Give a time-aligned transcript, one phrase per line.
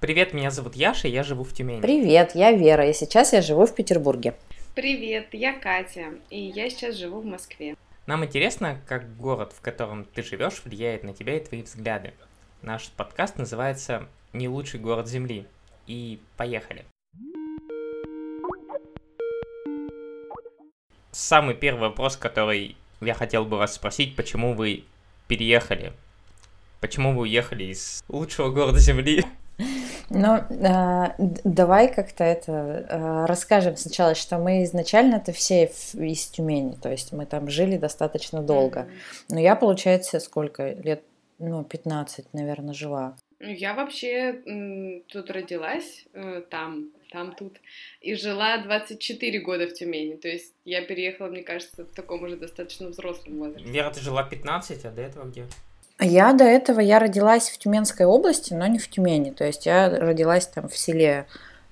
[0.00, 1.80] Привет, меня зовут Яша, я живу в Тюмени.
[1.80, 4.34] Привет, я Вера, и сейчас я живу в Петербурге.
[4.74, 7.74] Привет, я Катя, и я сейчас живу в Москве.
[8.06, 12.12] Нам интересно, как город, в котором ты живешь, влияет на тебя и твои взгляды.
[12.60, 15.46] Наш подкаст называется «Не лучший город Земли».
[15.86, 16.84] И поехали.
[21.12, 24.84] Самый первый вопрос, который я хотел бы вас спросить, почему вы
[25.28, 25.92] переехали?
[26.80, 29.24] Почему вы уехали из лучшего города Земли
[30.14, 31.14] ну, э,
[31.44, 37.26] давай как-то это э, расскажем сначала, что мы изначально-то все из Тюмени, то есть мы
[37.26, 38.88] там жили достаточно долго.
[39.28, 41.02] Но я, получается, сколько лет,
[41.38, 43.16] ну, 15, наверное, жила.
[43.40, 47.60] Ну, я вообще тут родилась, э, там, там, тут,
[48.00, 50.16] и жила 24 года в Тюмени.
[50.16, 53.70] То есть я переехала, мне кажется, в таком уже достаточно взрослом возрасте.
[53.70, 55.44] Вера, ты жила 15, а до этого где?
[56.00, 59.30] Я до этого, я родилась в Тюменской области, но не в Тюмени.
[59.30, 61.26] То есть я родилась там в селе,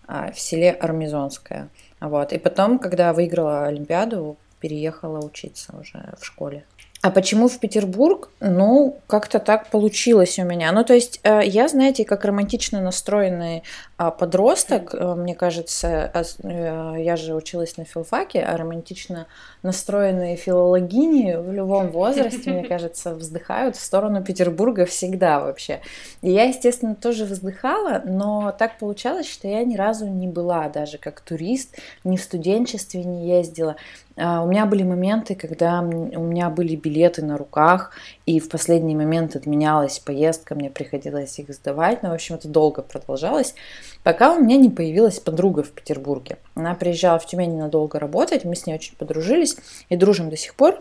[0.06, 1.68] а, в селе Армизонское.
[2.00, 2.32] Вот.
[2.32, 6.64] И потом, когда выиграла Олимпиаду, переехала учиться уже в школе.
[7.02, 8.30] А почему в Петербург?
[8.38, 10.70] Ну, как-то так получилось у меня.
[10.70, 13.64] Ну, то есть, э, я, знаете, как романтично настроенный
[14.02, 16.10] а, подросток, э, мне кажется,
[16.42, 19.28] э, я же училась на филфаке, а романтично
[19.62, 25.82] настроенные филологини в любом возрасте, мне кажется, вздыхают в сторону Петербурга всегда вообще.
[26.20, 30.98] И я, естественно, тоже вздыхала, но так получалось, что я ни разу не была даже
[30.98, 33.76] как турист, ни в студенчестве не ездила.
[34.16, 37.92] А, у меня были моменты, когда у меня были билеты на руках,
[38.26, 42.82] и в последний момент отменялась поездка, мне приходилось их сдавать, но, в общем, это долго
[42.82, 43.54] продолжалось,
[44.02, 46.38] пока у меня не появилась подруга в Петербурге.
[46.54, 49.56] Она приезжала в Тюмень надолго работать, мы с ней очень подружились
[49.88, 50.80] и дружим до сих пор.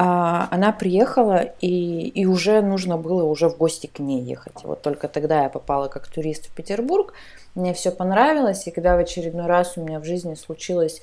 [0.00, 4.62] А, она приехала, и, и уже нужно было уже в гости к ней ехать.
[4.62, 7.14] Вот только тогда я попала как турист в Петербург,
[7.56, 11.02] мне все понравилось, и когда в очередной раз у меня в жизни случилось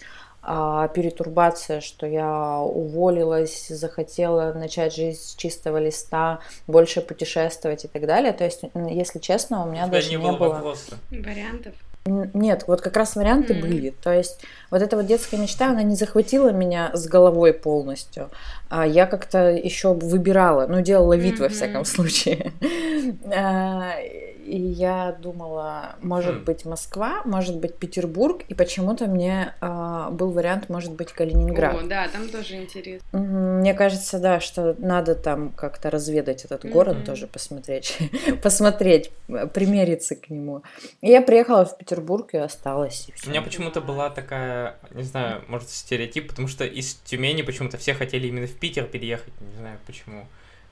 [0.94, 8.34] перетурбация, что я уволилась, захотела начать жизнь с чистого листа, больше путешествовать и так далее.
[8.34, 10.76] То есть, если честно, у меня у даже не, было, было...
[11.10, 11.74] вариантов.
[12.08, 13.62] Нет, вот как раз варианты mm-hmm.
[13.62, 13.90] были.
[13.90, 18.30] То есть вот эта вот детская мечта, она не захватила меня с головой полностью.
[18.70, 21.42] А я как-то еще выбирала, ну, делала вид mm-hmm.
[21.42, 22.52] во всяком случае.
[24.46, 26.44] И я думала, может хм.
[26.46, 31.76] быть Москва, может быть Петербург, и почему-то мне э, был вариант, может быть Калининград.
[31.76, 33.18] О, да, там тоже интересно.
[33.18, 37.06] Мне кажется, да, что надо там как-то разведать этот город, mm-hmm.
[37.06, 37.98] тоже посмотреть,
[38.44, 39.12] посмотреть,
[39.54, 40.62] примериться к нему.
[41.02, 43.08] И я приехала в Петербург и осталась.
[43.10, 47.78] И У меня почему-то была такая, не знаю, может стереотип, потому что из Тюмени почему-то
[47.78, 50.28] все хотели именно в Питер переехать, не знаю почему.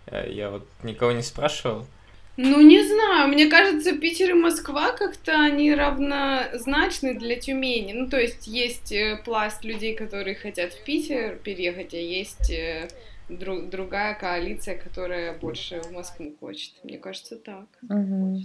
[0.05, 1.87] Э, я вот никого не спрашивал.
[2.35, 7.93] Ну, не знаю, мне кажется, Питер и Москва как-то они равнозначны для Тюмени.
[7.93, 12.87] Ну, то есть есть э, пласт людей, которые хотят в Питер переехать, а есть э,
[13.29, 16.71] друг, другая коалиция, которая больше в Москву хочет.
[16.83, 17.67] Мне кажется, так.
[17.87, 18.41] Угу.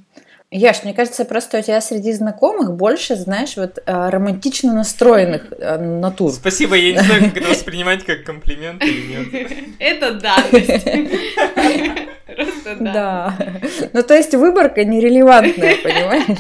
[0.51, 5.51] Яш, мне кажется, просто у тебя среди знакомых больше, знаешь, вот э, романтично настроенных
[5.81, 6.31] натур.
[6.33, 9.51] Спасибо, я не знаю, как это воспринимать как комплимент или нет.
[9.79, 10.37] Это да.
[12.37, 12.93] Просто да.
[12.93, 13.61] Да.
[13.93, 16.39] Ну, то есть выборка нерелевантная, понимаешь?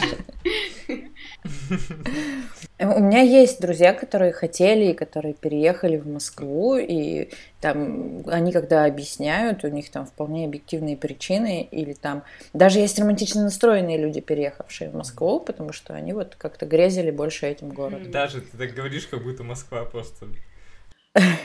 [2.80, 7.28] У меня есть друзья, которые хотели, которые переехали в Москву, и
[7.60, 12.22] там они когда объясняют, у них там вполне объективные причины, или там
[12.52, 17.46] даже есть романтично настроенные люди, переехавшие в Москву, потому что они вот как-то грезили больше
[17.46, 18.12] этим городом.
[18.12, 20.26] Даже ты так говоришь, как будто Москва просто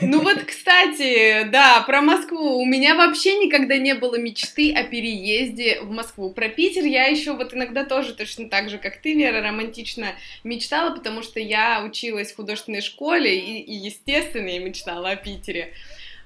[0.00, 2.58] ну вот, кстати, да, про Москву.
[2.58, 6.30] У меня вообще никогда не было мечты о переезде в Москву.
[6.30, 10.08] Про Питер я еще вот иногда тоже точно так же, как ты, Вера, романтично
[10.42, 15.72] мечтала, потому что я училась в художественной школе и, и естественно, я мечтала о Питере.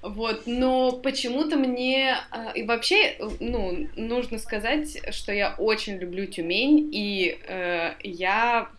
[0.01, 6.89] Вот, но почему-то мне а, и вообще, ну, нужно сказать, что я очень люблю Тюмень,
[6.93, 8.69] и э, я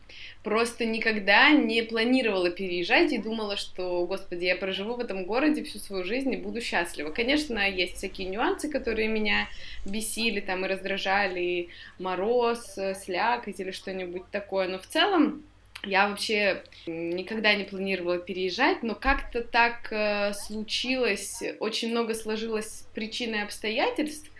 [0.42, 5.78] просто никогда не планировала переезжать и думала, что, господи, я проживу в этом городе всю
[5.78, 7.10] свою жизнь и буду счастлива.
[7.10, 9.46] Конечно, есть всякие нюансы, которые меня
[9.84, 11.68] бесили там и раздражали, и
[11.98, 15.44] мороз, слякоть или что-нибудь такое, но в целом
[15.84, 23.34] я вообще никогда не планировала переезжать, но как-то так э, случилось, очень много сложилось причин
[23.34, 24.30] и обстоятельств,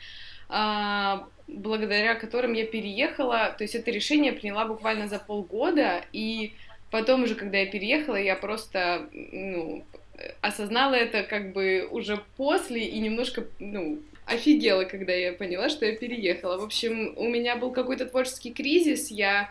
[0.50, 3.54] э, благодаря которым я переехала.
[3.56, 6.52] То есть это решение приняла буквально за полгода, и
[6.90, 9.84] потом уже, когда я переехала, я просто, ну,
[10.42, 15.96] осознала это как бы уже после и немножко, ну, офигела, когда я поняла, что я
[15.96, 16.58] переехала.
[16.58, 19.50] В общем, у меня был какой-то творческий кризис, я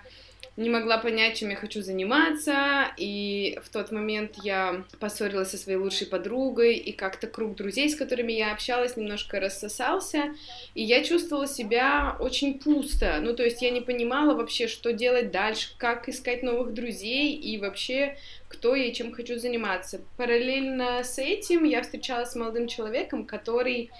[0.59, 5.77] не могла понять, чем я хочу заниматься, и в тот момент я поссорилась со своей
[5.77, 10.35] лучшей подругой, и как-то круг друзей, с которыми я общалась, немножко рассосался,
[10.75, 15.31] и я чувствовала себя очень пусто, ну, то есть я не понимала вообще, что делать
[15.31, 18.17] дальше, как искать новых друзей, и вообще,
[18.49, 20.01] кто я и чем хочу заниматься.
[20.17, 23.91] Параллельно с этим я встречалась с молодым человеком, который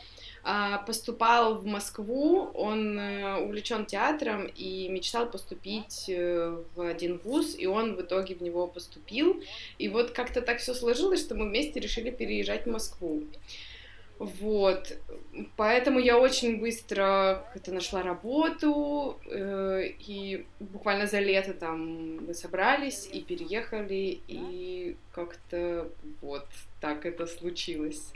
[0.86, 7.68] поступал в Москву, он э, увлечен театром и мечтал поступить э, в один вуз, и
[7.68, 9.42] он в итоге в него поступил.
[9.78, 13.24] И вот как-то так все сложилось, что мы вместе решили переезжать в Москву.
[14.20, 14.98] Вот,
[15.56, 23.08] поэтому я очень быстро это нашла работу, э, и буквально за лето там мы собрались
[23.10, 25.90] и переехали, и как-то
[26.22, 26.46] вот
[26.82, 28.12] так это случилось.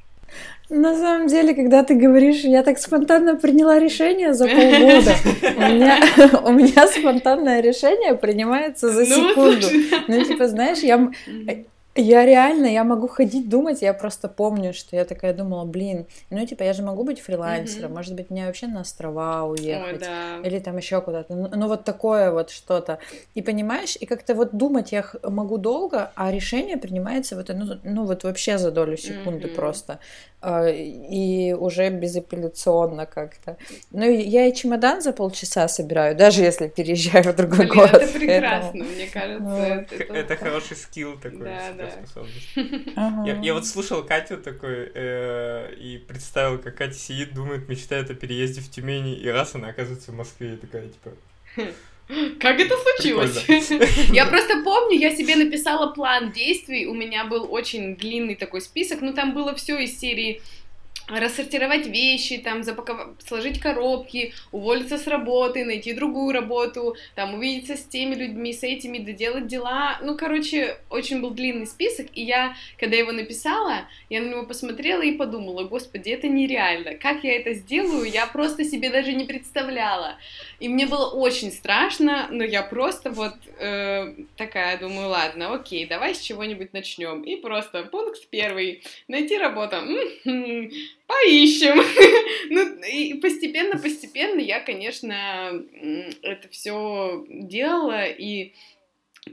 [0.70, 5.16] На самом деле, когда ты говоришь, я так спонтанно приняла решение за полгода.
[5.58, 6.00] У меня,
[6.46, 9.68] у меня спонтанное решение принимается за ну, секунду.
[10.08, 11.12] Ну, типа, знаешь, я,
[11.96, 16.46] я реально, я могу ходить думать, я просто помню, что я такая думала, блин, ну
[16.46, 17.96] типа я же могу быть фрилансером, mm-hmm.
[17.96, 20.48] может быть мне вообще на острова уехать, Ой, да.
[20.48, 23.00] или там еще куда-то, ну, ну вот такое вот что-то.
[23.36, 28.06] И понимаешь, и как-то вот думать я могу долго, а решение принимается вот, ну, ну
[28.06, 29.56] вот вообще за долю секунды mm-hmm.
[29.56, 30.00] просто.
[30.46, 33.56] А, и уже безапелляционно как-то.
[33.92, 37.94] Ну, я и чемодан за полчаса собираю, даже если переезжаю в другой Блин, город.
[37.94, 38.84] это прекрасно, Поэтому...
[38.84, 39.44] мне кажется.
[39.44, 41.83] Ну, это, это, это хороший скилл такой, да, да.
[41.92, 42.96] Способность.
[42.96, 43.28] Ага.
[43.28, 48.14] Я, я вот слушал Катю такой э, и представил, как Катя сидит, думает, мечтает о
[48.14, 51.12] переезде в Тюмени, и раз она оказывается в Москве, и такая, типа...
[52.40, 53.46] Как это случилось?
[54.12, 59.02] Я просто помню, я себе написала план действий, у меня был очень длинный такой список,
[59.02, 60.42] но там было все из серии
[61.08, 67.84] рассортировать вещи, там, запаковать, сложить коробки, уволиться с работы, найти другую работу, там, увидеться с
[67.84, 70.00] теми людьми, с этими, доделать дела.
[70.02, 75.02] Ну, короче, очень был длинный список, и я, когда его написала, я на него посмотрела
[75.02, 76.96] и подумала, господи, это нереально.
[76.96, 80.18] Как я это сделаю, я просто себе даже не представляла.
[80.60, 86.16] И мне было очень страшно, но я просто вот э, такая думаю, ладно, окей, давай
[86.16, 87.24] с чего-нибудь начнем.
[87.24, 89.78] И просто пункт первый, найти работу
[91.08, 91.82] поищем.
[92.50, 95.64] ну, и постепенно-постепенно я, конечно,
[96.22, 98.54] это все делала, и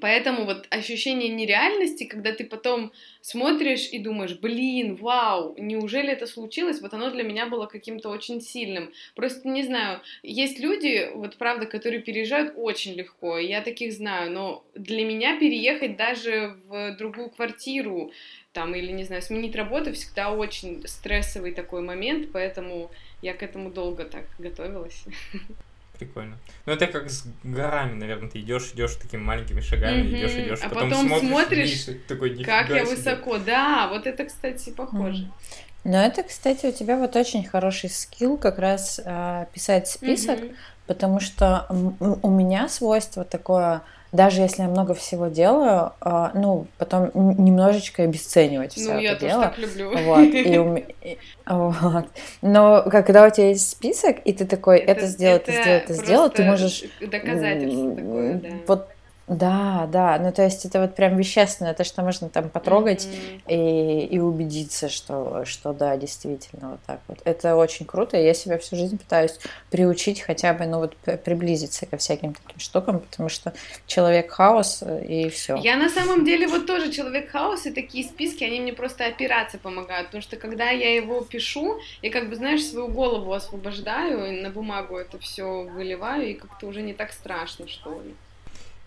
[0.00, 2.92] Поэтому вот ощущение нереальности, когда ты потом
[3.22, 8.40] смотришь и думаешь, блин, вау, неужели это случилось, вот оно для меня было каким-то очень
[8.40, 8.92] сильным.
[9.16, 14.64] Просто не знаю, есть люди, вот правда, которые переезжают очень легко, я таких знаю, но
[14.74, 18.12] для меня переехать даже в другую квартиру,
[18.52, 22.90] там, или, не знаю, сменить работу всегда очень стрессовый такой момент, поэтому
[23.22, 25.04] я к этому долго так готовилась.
[26.00, 26.38] Прикольно.
[26.64, 30.18] Ну, это как с горами, наверное, ты идешь, идешь такими маленькими шагами, mm-hmm.
[30.18, 32.96] идешь, идешь, а потом, потом смотришь, смотришь вниз, такой, как я себе.
[32.96, 33.36] высоко.
[33.36, 35.24] Да, вот это, кстати, похоже.
[35.24, 35.30] Mm.
[35.84, 40.56] Но это, кстати, у тебя вот очень хороший скилл как раз э, писать список, mm-hmm.
[40.86, 41.66] потому что
[42.22, 48.72] у меня свойство такое даже если я много всего делаю, э, ну, потом немножечко обесценивать
[48.72, 49.42] все ну, это дело.
[49.42, 49.96] так люблю.
[49.96, 52.06] Вот, и, у, и, вот.
[52.42, 55.92] Но когда у тебя есть список, и ты такой, это, это сделал, это сделал, это
[55.94, 56.84] сделал, ты можешь...
[57.00, 58.48] Доказательство такое, да.
[58.66, 58.88] Вот
[59.30, 63.42] да, да, ну то есть это вот прям вещественное, то, что можно там потрогать mm-hmm.
[63.46, 67.20] и, и убедиться, что, что да, действительно вот так вот.
[67.24, 69.38] Это очень круто, и я себя всю жизнь пытаюсь
[69.70, 73.52] приучить хотя бы, ну вот приблизиться ко всяким таким штукам, потому что
[73.86, 75.54] человек хаос э, и все.
[75.54, 79.58] Я на самом деле вот тоже человек хаос, и такие списки, они мне просто опираться
[79.58, 84.40] помогают, потому что когда я его пишу, я как бы, знаешь, свою голову освобождаю, и
[84.40, 88.16] на бумагу это все выливаю, и как-то уже не так страшно, что ли.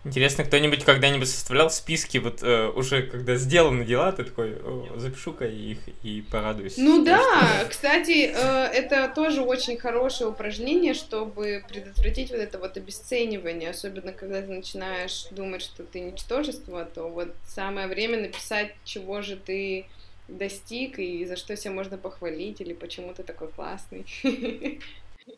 [0.04, 4.58] Интересно, кто-нибудь когда-нибудь составлял списки, вот э, уже когда сделаны дела, ты такой,
[4.96, 6.76] запишу-ка их и порадуюсь.
[6.76, 7.70] Ну да, что...
[7.70, 14.42] кстати, э, это тоже очень хорошее упражнение, чтобы предотвратить вот это вот обесценивание, особенно когда
[14.42, 19.86] ты начинаешь думать, что ты ничтожество, то вот самое время написать, чего же ты
[20.28, 24.04] достиг и за что себя можно похвалить или почему ты такой классный.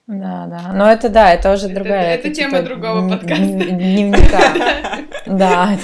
[0.07, 0.73] Да, да.
[0.73, 2.15] Но это да, это уже другая.
[2.15, 3.45] Это, это, тема типа другого подкаста.
[3.45, 4.41] Дневника.
[5.27, 5.77] Да,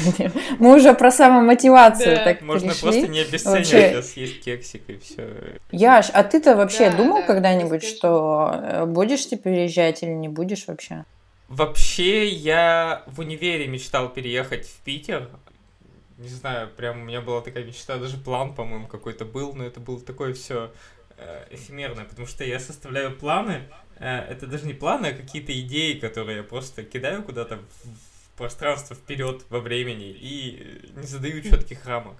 [0.61, 5.59] мы уже про самомотивацию так Можно просто не обесценивать, съесть кексик и все.
[5.73, 11.05] Яш, а ты-то вообще думал когда-нибудь, что э, будешь ты переезжать или не будешь вообще?
[11.49, 15.29] Вообще, я в универе мечтал переехать в Питер.
[16.19, 19.81] Не знаю, прям у меня была такая мечта, даже план, по-моему, какой-то был, но это
[19.81, 20.71] было такое все
[21.19, 23.63] э, эфемерное, потому что я составляю планы,
[24.03, 29.45] это даже не планы, а какие-то идеи, которые я просто кидаю куда-то в пространство вперед
[29.49, 32.17] во времени и не задаю четких рамок.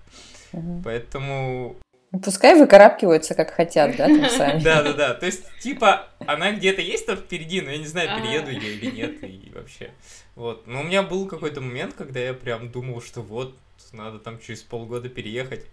[0.85, 1.77] Поэтому
[2.23, 4.63] Пускай выкарабкиваются как хотят, да, там сами.
[4.63, 5.15] Да, да, да.
[5.15, 8.91] То есть, типа, она где-то есть там впереди, но я не знаю, перееду я или
[8.91, 9.93] нет, и вообще.
[10.35, 10.67] Вот.
[10.67, 13.57] Но у меня был какой-то момент, когда я прям думал, что вот,
[13.93, 15.65] надо там через полгода переехать.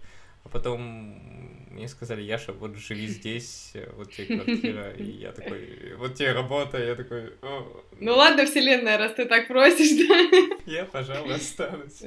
[0.42, 0.80] А потом
[1.70, 6.82] мне сказали, Яша, вот живи здесь, вот тебе квартира, и я такой, вот тебе работа,
[6.82, 7.34] я такой...
[7.98, 10.56] Ну ладно, вселенная, раз ты так просишь, да?
[10.66, 12.02] Я, пожалуй, останусь.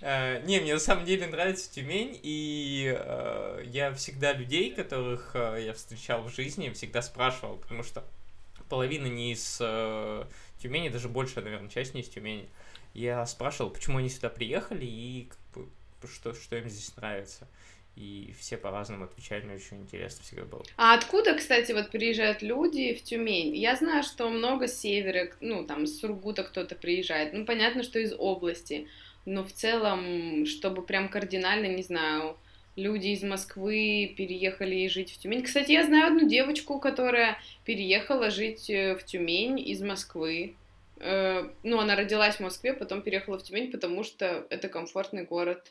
[0.00, 5.56] А, не, мне на самом деле нравится Тюмень, и а, я всегда людей, которых а,
[5.56, 8.04] я встречал в жизни, всегда спрашивал, потому что
[8.68, 9.56] половина не из
[10.62, 12.48] Тюмени, даже больше, наверное, часть не из Тюмени.
[12.94, 15.28] Я спрашивал, почему они сюда приехали и
[16.08, 17.48] что, что им здесь нравится
[17.96, 20.62] и все по-разному отвечали, мне очень интересно всегда было.
[20.76, 23.54] А откуда, кстати, вот приезжают люди в Тюмень?
[23.54, 28.14] Я знаю, что много севера, ну, там, с Сургута кто-то приезжает, ну, понятно, что из
[28.16, 28.88] области,
[29.26, 32.36] но в целом, чтобы прям кардинально, не знаю,
[32.76, 35.42] люди из Москвы переехали жить в Тюмень.
[35.42, 40.54] Кстати, я знаю одну девочку, которая переехала жить э, в Тюмень из Москвы.
[40.96, 45.70] Э, ну, она родилась в Москве, потом переехала в Тюмень, потому что это комфортный город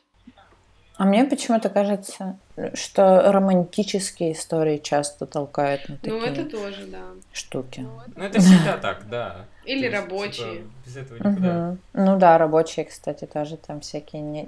[0.96, 2.38] а мне почему-то кажется,
[2.74, 7.02] что романтические истории часто толкают на такие Ну, это тоже, да.
[7.32, 7.86] штуки.
[8.14, 9.46] Ну, это всегда так, да.
[9.64, 10.52] Или есть, рабочие.
[10.52, 11.68] Типа, без этого никуда.
[11.70, 11.78] Угу.
[11.94, 14.22] Ну да, рабочие, кстати, тоже там всякие...
[14.22, 14.44] Не.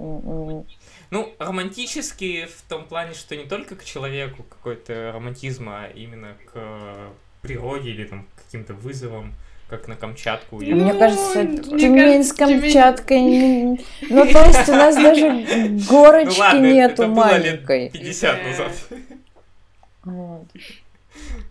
[1.11, 7.11] Ну, романтические в том плане, что не только к человеку какой-то романтизм, а именно к
[7.41, 9.33] природе или там к каким-то вызовам
[9.69, 10.61] как на Камчатку.
[10.61, 13.79] Ну, мне кажется, Тюмень с Камчаткой...
[14.09, 15.27] Ну, то есть у нас даже
[15.89, 17.89] горочки ну, ладно, нету это маленькой.
[17.89, 18.71] Было лет 50 назад.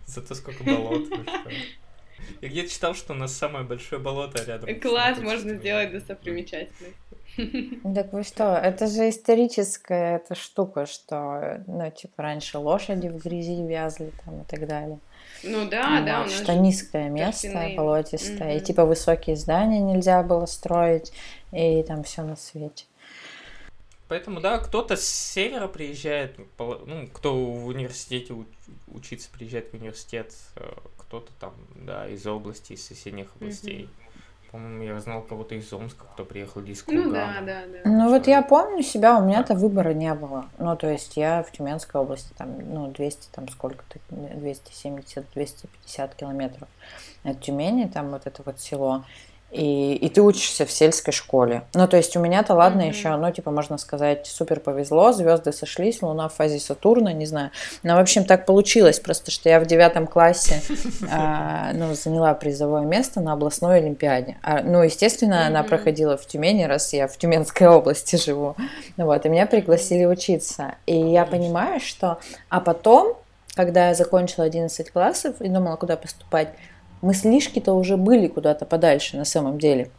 [0.05, 1.07] Зато сколько болот.
[2.41, 4.79] Я где-то читал, что у нас самое большое болото рядом.
[4.79, 6.95] Класс, можно сделать достопримечательность.
[7.95, 13.61] Так вы что, это же историческая эта штука, что, ну, типа, раньше лошади в грязи
[13.61, 14.99] вязли там и так далее.
[15.45, 16.23] Ну да, вот, да.
[16.23, 17.77] У что низкое место, торфяные.
[17.77, 18.49] болотистое.
[18.49, 18.57] Угу.
[18.57, 21.11] И типа высокие здания нельзя было строить,
[21.51, 22.85] и там все на свете.
[24.07, 28.35] Поэтому, да, кто-то с севера приезжает, ну, кто в университете
[28.87, 33.85] учиться приезжает в университет, э, кто-то там, да, из области, из соседних областей.
[33.85, 34.04] Угу.
[34.55, 37.09] По-моему, я знал кого-то из Омска, кто приехал из Кургана.
[37.09, 37.89] Ну да, да, да.
[37.89, 40.45] Ну вот я помню себя, у меня-то выбора не было.
[40.57, 46.69] Ну, то есть я в Тюменской области, там, ну, 200, там, сколько-то, 270-250 километров
[47.25, 49.03] от Тюмени, там вот это вот село
[49.51, 51.63] и, и ты учишься в сельской школе.
[51.73, 52.89] Ну, то есть у меня-то, ладно, mm-hmm.
[52.89, 57.51] еще, ну, типа, можно сказать, супер повезло, звезды сошлись, Луна в фазе Сатурна, не знаю.
[57.81, 60.61] Но, в общем, так получилось, просто что я в девятом классе,
[61.11, 64.35] а, ну, заняла призовое место на областной олимпиаде.
[64.43, 68.57] А, ну, естественно, она проходила в Тюмени, раз я в Тюменской области живу.
[68.97, 70.75] Вот, и меня пригласили учиться.
[70.85, 72.19] И я понимаю, что...
[72.49, 73.17] А потом,
[73.53, 76.49] когда я закончила 11 классов и думала, куда поступать,
[77.05, 79.89] мыслишки-то уже были куда-то подальше на самом деле.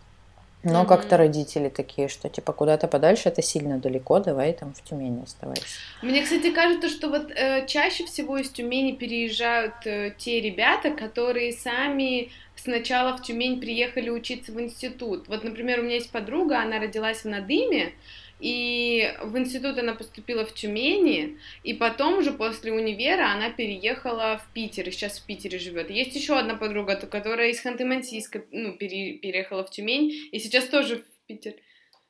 [0.65, 0.87] Но mm-hmm.
[0.87, 5.65] как-то родители такие, что типа куда-то подальше это сильно далеко, давай там в Тюмени оставайся.
[6.03, 11.53] Мне, кстати, кажется, что вот э, чаще всего из Тюмени переезжают э, те ребята, которые
[11.53, 15.29] сами сначала в Тюмень приехали учиться в институт.
[15.29, 17.93] Вот, например, у меня есть подруга, она родилась в Надыме,
[18.38, 24.52] и в институт она поступила в Тюмени, и потом уже после универа она переехала в
[24.52, 25.90] Питер, и сейчас в Питере живет.
[25.90, 30.99] Есть еще одна подруга, которая из Ханты-Мансийска, ну, пере, переехала в Тюмень, и сейчас тоже
[30.99, 31.55] в Питер.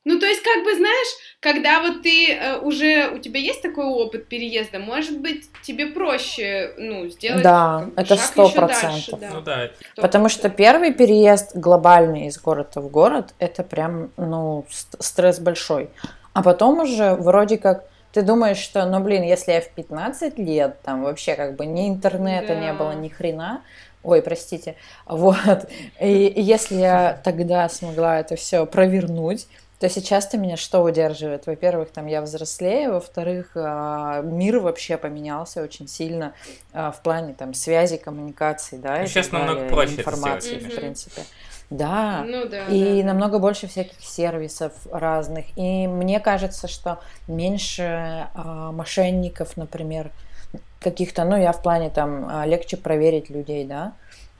[0.07, 1.09] Ну, то есть, как бы, знаешь,
[1.41, 6.75] когда вот ты э, уже, у тебя есть такой опыт переезда, может быть, тебе проще,
[6.79, 9.19] ну, сделать Да, как это сто процентов.
[9.19, 9.31] Да.
[9.35, 9.71] Ну да.
[9.97, 14.65] Потому что первый переезд глобальный из города в город, это прям, ну,
[15.01, 15.91] стресс большой.
[16.35, 20.81] А потом уже вроде как ты думаешь, что, ну, блин, если я в 15 лет,
[20.83, 22.61] там вообще как бы ни интернета да.
[22.61, 23.63] не было, ни хрена,
[24.05, 25.69] ой, простите, вот,
[26.01, 31.47] и, и если я тогда смогла это все провернуть, то сейчас-то меня что удерживает?
[31.47, 36.33] Во-первых, там я взрослее, во-вторых, а, мир вообще поменялся очень сильно
[36.73, 41.23] а, в плане там связи, коммуникации, да, ну, сейчас намного проще информации, в принципе.
[41.69, 43.09] Да, ну, да и да.
[43.09, 45.47] намного больше всяких сервисов разных.
[45.57, 50.11] И мне кажется, что меньше а, мошенников, например,
[50.81, 53.95] каких-то, ну, я в плане там легче проверить людей, да.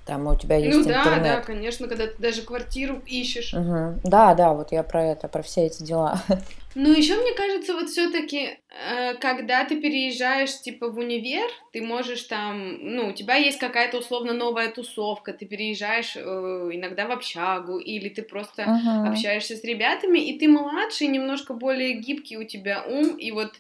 [0.07, 1.05] Там у тебя есть ну, интернет.
[1.05, 3.53] Ну да, да, конечно, когда ты даже квартиру ищешь.
[3.53, 4.01] Угу.
[4.05, 6.23] Да, да, вот я про это, про все эти дела.
[6.79, 12.25] Ну, еще мне кажется, вот все-таки, э, когда ты переезжаешь, типа, в универ, ты можешь
[12.25, 17.79] там, ну, у тебя есть какая-то условно новая тусовка, ты переезжаешь э, иногда в общагу,
[17.79, 19.09] или ты просто uh-huh.
[19.09, 23.55] общаешься с ребятами, и ты младший, немножко более гибкий у тебя ум, и вот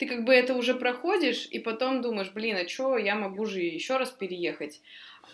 [0.00, 3.60] ты как бы это уже проходишь, и потом думаешь, блин, а что, я могу же
[3.60, 4.80] еще раз переехать.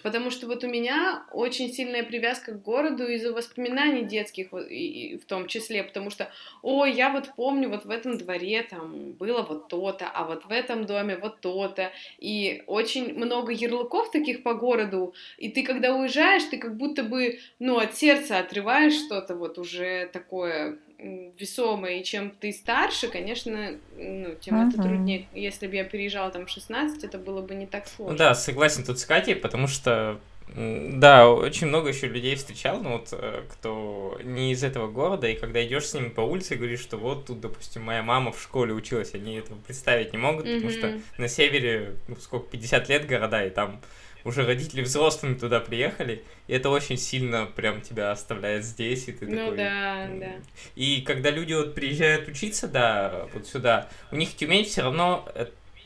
[0.03, 5.47] Потому что вот у меня очень сильная привязка к городу из-за воспоминаний детских в том
[5.49, 6.31] числе, потому что,
[6.63, 10.51] ой, я вот помню, вот в этом дворе там было вот то-то, а вот в
[10.51, 16.45] этом доме вот то-то, и очень много ярлыков таких по городу, и ты когда уезжаешь,
[16.45, 22.31] ты как будто бы, ну, от сердца отрываешь что-то вот уже такое весомое, и чем
[22.31, 24.69] ты старше, конечно, ну, тем uh-huh.
[24.69, 25.27] это труднее.
[25.35, 28.13] Если бы я переезжала там в 16, это было бы не так сложно.
[28.13, 30.19] Ну да, согласен тут с Катей, потому что
[30.55, 35.35] да, очень много еще людей встречал, ну вот, э, кто не из этого города, и
[35.35, 38.41] когда идешь с ними по улице и говоришь, что вот тут, допустим, моя мама в
[38.41, 40.55] школе училась, они этого представить не могут, mm-hmm.
[40.55, 43.81] потому что на севере, ну, сколько, 50 лет города, и там
[44.27, 49.27] уже родители взрослыми туда приехали, и это очень сильно прям тебя оставляет здесь, и ты
[49.27, 49.57] ну, такой...
[49.57, 50.33] да, да.
[50.75, 55.27] И когда люди вот приезжают учиться, да, вот сюда, у них Тюмень все равно,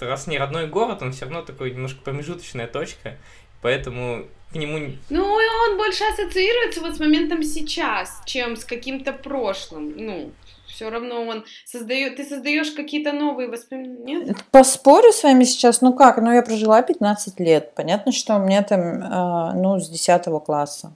[0.01, 3.19] раз не родной город, он все равно такой немножко промежуточная точка,
[3.61, 4.95] поэтому к нему...
[5.11, 10.33] Ну, он больше ассоциируется вот с моментом сейчас, чем с каким-то прошлым, ну,
[10.81, 14.35] все равно он создает, ты создаешь какие-то новые воспоминания.
[14.51, 18.63] Поспорю с вами сейчас, ну как, ну я прожила 15 лет, понятно, что у меня
[18.63, 20.95] там, э, ну, с 10 класса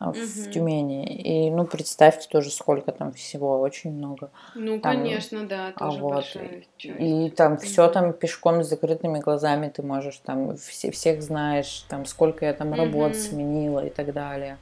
[0.00, 0.50] в угу.
[0.52, 1.06] Тюмени.
[1.06, 4.30] И, ну, представьте тоже, сколько там всего, очень много.
[4.56, 7.00] Ну, там, конечно, да, а тоже а вот, большая часть.
[7.00, 7.62] И там угу.
[7.62, 12.52] все там пешком с закрытыми глазами ты можешь там все, всех знаешь, там сколько я
[12.52, 12.78] там угу.
[12.78, 14.58] работ сменила и так далее.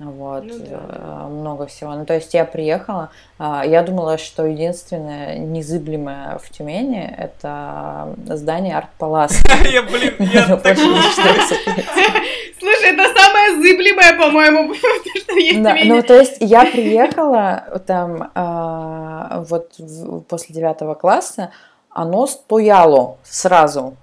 [0.00, 0.80] Вот, ну, да.
[0.88, 1.94] Э, много всего.
[1.94, 8.76] Ну, то есть я приехала, а, я думала, что единственное незыблемое в Тюмени это здание
[8.76, 9.40] Арт Палас.
[9.64, 10.46] Я, блин, я
[12.58, 14.74] Слушай, это самое зыблемое, по-моему,
[15.20, 15.88] что есть в Тюмени.
[15.88, 19.74] Ну, то есть я приехала там а, вот
[20.28, 21.50] после девятого класса,
[21.90, 23.96] оно стояло сразу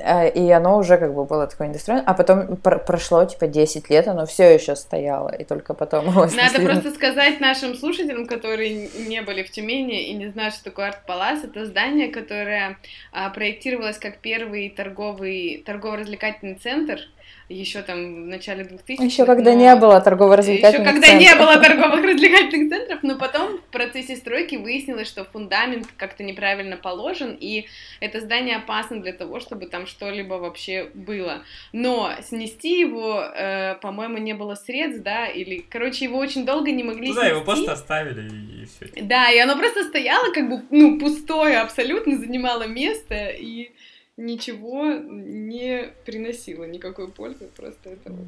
[0.00, 4.08] и оно уже как бы было такое недостроено, а потом пр- прошло типа 10 лет,
[4.08, 9.22] оно все еще стояло, и только потом его Надо просто сказать нашим слушателям, которые не
[9.22, 12.78] были в Тюмени и не знают, что такое Арт-Палас, это здание, которое
[13.12, 17.00] а, проектировалось как первый торговый, торгово-развлекательный центр,
[17.48, 19.58] еще там в начале 2000 Еще когда но...
[19.58, 24.56] не было торгово-развлекательных Еще когда не было торговых развлекательных центров, но потом в процессе стройки
[24.56, 27.66] выяснилось, что фундамент как-то неправильно положен, и
[28.00, 31.42] это здание опасно для того, чтобы там что-либо вообще было.
[31.72, 36.82] Но снести его, э, по-моему, не было средств, да, или, короче, его очень долго не
[36.82, 37.20] могли ну, снести.
[37.20, 39.02] да, его просто оставили и, и все.
[39.02, 43.72] Да, и оно просто стояло как бы, ну, пустое абсолютно, занимало место, и
[44.18, 48.26] ничего не приносило никакой пользы, просто это вот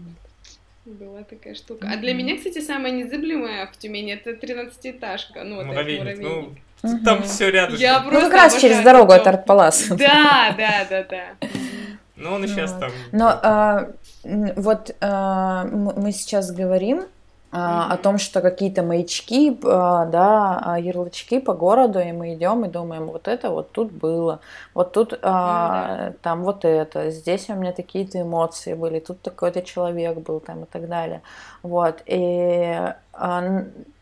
[0.87, 1.89] была такая штука.
[1.93, 5.45] А для меня, кстати, самое незыблемое в Тюмени это 13-этажка.
[5.45, 6.19] Ну, вот муравейник.
[6.83, 7.77] Ну, там все рядом.
[7.77, 9.89] Я ну, как раз через дорогу от Арт-Палас.
[9.89, 11.49] Да, да, да, да.
[12.17, 12.91] Ну, он и сейчас там.
[13.13, 13.93] Но а,
[14.25, 17.05] вот а, мы сейчас говорим
[17.53, 22.65] а, о том, что какие-то маячки, а, да, а, ярлычки по городу, и мы идем
[22.65, 24.41] и думаем, вот это вот тут было,
[24.73, 30.19] вот тут а, там вот это, здесь у меня такие-то эмоции были, тут такой-то человек
[30.19, 31.23] был там и так далее.
[31.63, 32.03] Вот.
[32.07, 32.93] И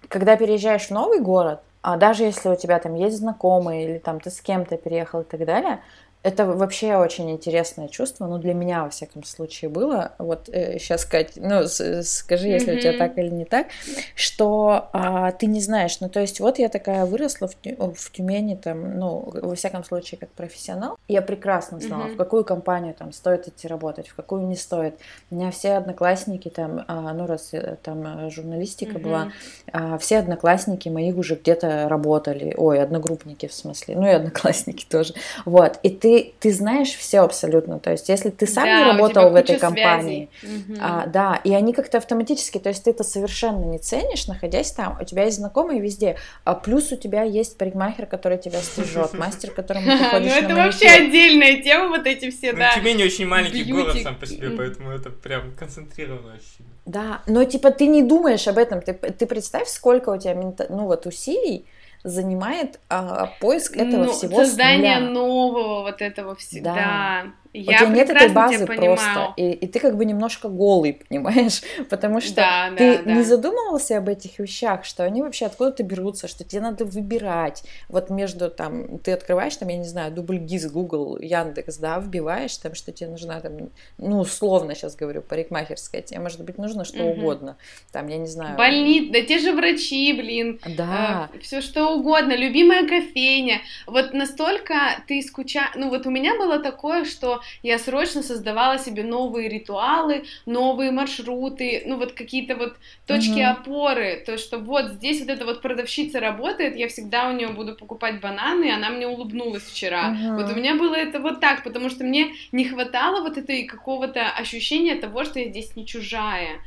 [0.08, 4.20] когда переезжаешь в новый город, а даже если у тебя там есть знакомые или там
[4.20, 5.80] ты с кем-то переехал и так далее,
[6.24, 10.12] это вообще очень интересное чувство, ну, для меня, во всяком случае, было.
[10.18, 12.76] Вот э, сейчас, Кать, ну, скажи, если mm-hmm.
[12.76, 13.68] у тебя так или не так,
[14.16, 16.00] что а, ты не знаешь.
[16.00, 17.54] Ну, то есть, вот я такая выросла в,
[17.94, 20.98] в Тюмени, там, ну, во всяком случае, как профессионал.
[21.06, 22.14] Я прекрасно знала, mm-hmm.
[22.14, 24.94] в какую компанию там стоит идти работать, в какую не стоит.
[25.30, 29.02] У меня все одноклассники там, а, ну, раз э, там э, журналистика mm-hmm.
[29.02, 29.32] была,
[29.72, 32.54] а, все одноклассники мои уже где-то работали.
[32.56, 33.94] Ой, одногруппники, в смысле.
[33.96, 35.14] Ну, и одноклассники тоже.
[35.44, 35.78] Вот.
[35.84, 37.78] И ты ты, ты знаешь все абсолютно.
[37.78, 40.78] То есть, если ты сам да, не работал в этой компании, угу.
[40.80, 44.96] а, да, и они как-то автоматически, то есть ты это совершенно не ценишь, находясь там,
[44.98, 49.50] у тебя есть знакомые везде, а плюс у тебя есть парикмахер, который тебя стрижет, мастер,
[49.50, 52.74] которому ты ходишь Ну, это вообще отдельная тема, вот эти все, да.
[52.74, 56.64] Тюмень очень маленький город сам по себе, поэтому это прям концентрированно очень.
[56.86, 60.34] Да, но типа ты не думаешь об этом, ты, ты представь, сколько у тебя,
[60.70, 61.66] ну вот усилий,
[62.04, 66.64] занимает а, поиск этого ну, всего создание нового вот этого всего.
[66.64, 67.26] Да.
[67.52, 71.62] Я у тебя нет этой базы просто, и, и ты как бы немножко голый, понимаешь?
[71.90, 76.28] Потому что да, ты да, не задумывался об этих вещах, что они вообще откуда-то берутся,
[76.28, 77.64] что тебе надо выбирать.
[77.88, 82.56] Вот между там, ты открываешь там, я не знаю, дубль ГИС, Google, Яндекс, да, вбиваешь
[82.58, 87.04] там, что тебе нужна там, ну, условно сейчас говорю, парикмахерская, тебе может быть нужно что
[87.04, 87.20] угу.
[87.20, 87.56] угодно.
[87.92, 88.56] Там, я не знаю.
[88.56, 90.60] Больниц, да те же врачи, блин.
[90.76, 91.30] Да.
[91.32, 93.60] Э, все что угодно, любимая кофейня.
[93.86, 94.74] Вот настолько
[95.06, 100.24] ты скучаешь, ну вот у меня было такое, что я срочно создавала себе новые ритуалы,
[100.46, 102.74] новые маршруты, ну вот какие-то вот
[103.06, 103.50] точки mm-hmm.
[103.50, 107.74] опоры, то что вот здесь вот эта вот продавщица работает, я всегда у нее буду
[107.74, 110.10] покупать бананы, и она мне улыбнулась вчера.
[110.10, 110.36] Mm-hmm.
[110.36, 114.20] Вот у меня было это вот так, потому что мне не хватало вот этой какого-то
[114.38, 116.60] ощущения того, что я здесь не чужая.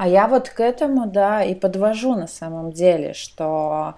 [0.00, 3.96] А я вот к этому, да, и подвожу на самом деле, что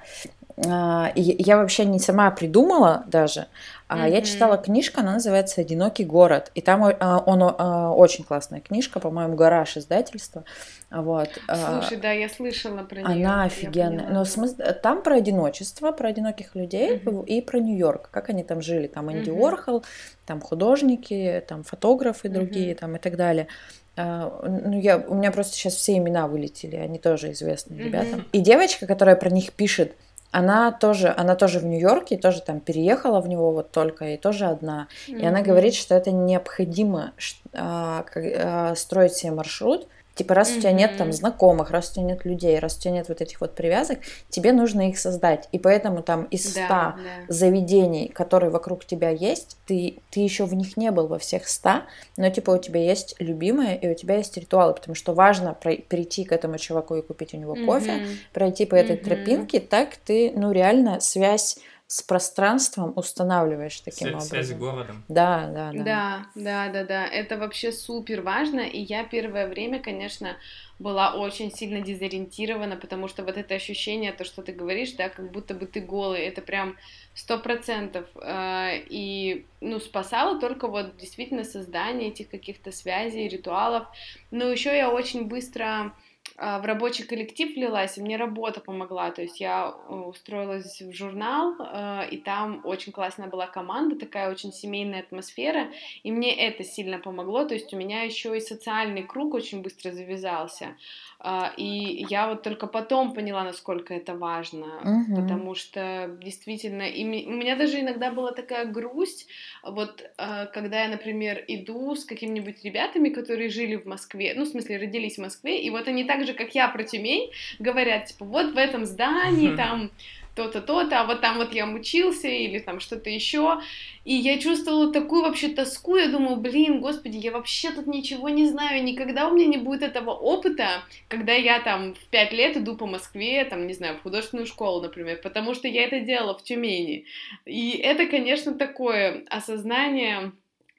[0.56, 3.46] э, я вообще не сама придумала даже,
[3.94, 4.10] Mm-hmm.
[4.10, 9.00] Я читала книжку, она называется «Одинокий город», и там а, он, а, очень классная книжка,
[9.00, 10.44] по-моему, «Гараж» издательства.
[10.90, 11.30] Вот.
[11.46, 13.26] Слушай, да, я слышала про нее.
[13.26, 14.08] Она офигенная.
[14.10, 17.26] Но смысл, там про одиночество, про одиноких людей mm-hmm.
[17.26, 18.86] и про Нью-Йорк, как они там жили.
[18.86, 19.40] Там Энди mm-hmm.
[19.40, 19.84] Уорхол,
[20.26, 22.78] там художники, там фотографы другие, mm-hmm.
[22.78, 23.48] там и так далее.
[23.96, 27.84] ну, я, у меня просто сейчас все имена вылетели, они тоже известные mm-hmm.
[27.84, 28.24] ребята.
[28.32, 29.96] И девочка, которая про них пишет,
[30.32, 34.46] она тоже, она тоже в Нью-Йорке, тоже там переехала в него вот только, и тоже
[34.46, 34.88] одна.
[35.06, 35.20] Mm-hmm.
[35.20, 37.12] И она говорит, что это необходимо
[37.52, 40.58] а, а, строить себе маршрут, Типа, раз mm-hmm.
[40.58, 43.20] у тебя нет там знакомых, раз у тебя нет людей, раз у тебя нет вот
[43.20, 43.98] этих вот привязок,
[44.28, 45.48] тебе нужно их создать.
[45.52, 47.32] И поэтому там из ста да, да.
[47.32, 51.86] заведений, которые вокруг тебя есть, ты, ты еще в них не был во всех ста,
[52.16, 56.24] но типа у тебя есть любимые и у тебя есть ритуалы, потому что важно прийти
[56.24, 57.66] к этому чуваку и купить у него mm-hmm.
[57.66, 59.04] кофе, пройти по этой mm-hmm.
[59.04, 61.58] тропинке, так ты, ну, реально связь
[61.92, 64.28] с пространством устанавливаешь таким Связь образом.
[64.28, 65.04] Связь с городом.
[65.08, 65.84] Да, да, да.
[65.84, 67.06] Да, да, да, да.
[67.06, 68.60] Это вообще супер важно.
[68.60, 70.38] И я первое время, конечно,
[70.78, 75.30] была очень сильно дезориентирована, потому что вот это ощущение, то, что ты говоришь, да, как
[75.32, 76.78] будто бы ты голый, это прям
[77.12, 78.06] сто процентов.
[78.16, 83.86] Э, и, ну, спасало только вот действительно создание этих каких-то связей, ритуалов.
[84.30, 85.92] Но еще я очень быстро
[86.36, 89.10] в рабочий коллектив влилась, и мне работа помогла.
[89.10, 94.30] То есть я э, устроилась в журнал, э, и там очень классная была команда, такая
[94.30, 95.68] очень семейная атмосфера,
[96.02, 97.44] и мне это сильно помогло.
[97.44, 100.76] То есть у меня еще и социальный круг очень быстро завязался.
[101.24, 105.20] А, и я вот только потом поняла, насколько это важно, угу.
[105.20, 109.28] потому что действительно, и у меня даже иногда была такая грусть,
[109.62, 114.48] вот а, когда я, например, иду с какими-нибудь ребятами, которые жили в Москве, ну, в
[114.48, 117.30] смысле, родились в Москве, и вот они так же, как я про Тюмень,
[117.60, 119.92] говорят, типа, вот в этом здании, там
[120.34, 123.60] то-то, то-то, а вот там вот я мучился или там что-то еще.
[124.04, 128.46] И я чувствовала такую вообще тоску, я думаю, блин, господи, я вообще тут ничего не
[128.46, 132.76] знаю, никогда у меня не будет этого опыта, когда я там в пять лет иду
[132.76, 136.42] по Москве, там, не знаю, в художественную школу, например, потому что я это делала в
[136.42, 137.04] Тюмени.
[137.44, 140.32] И это, конечно, такое осознание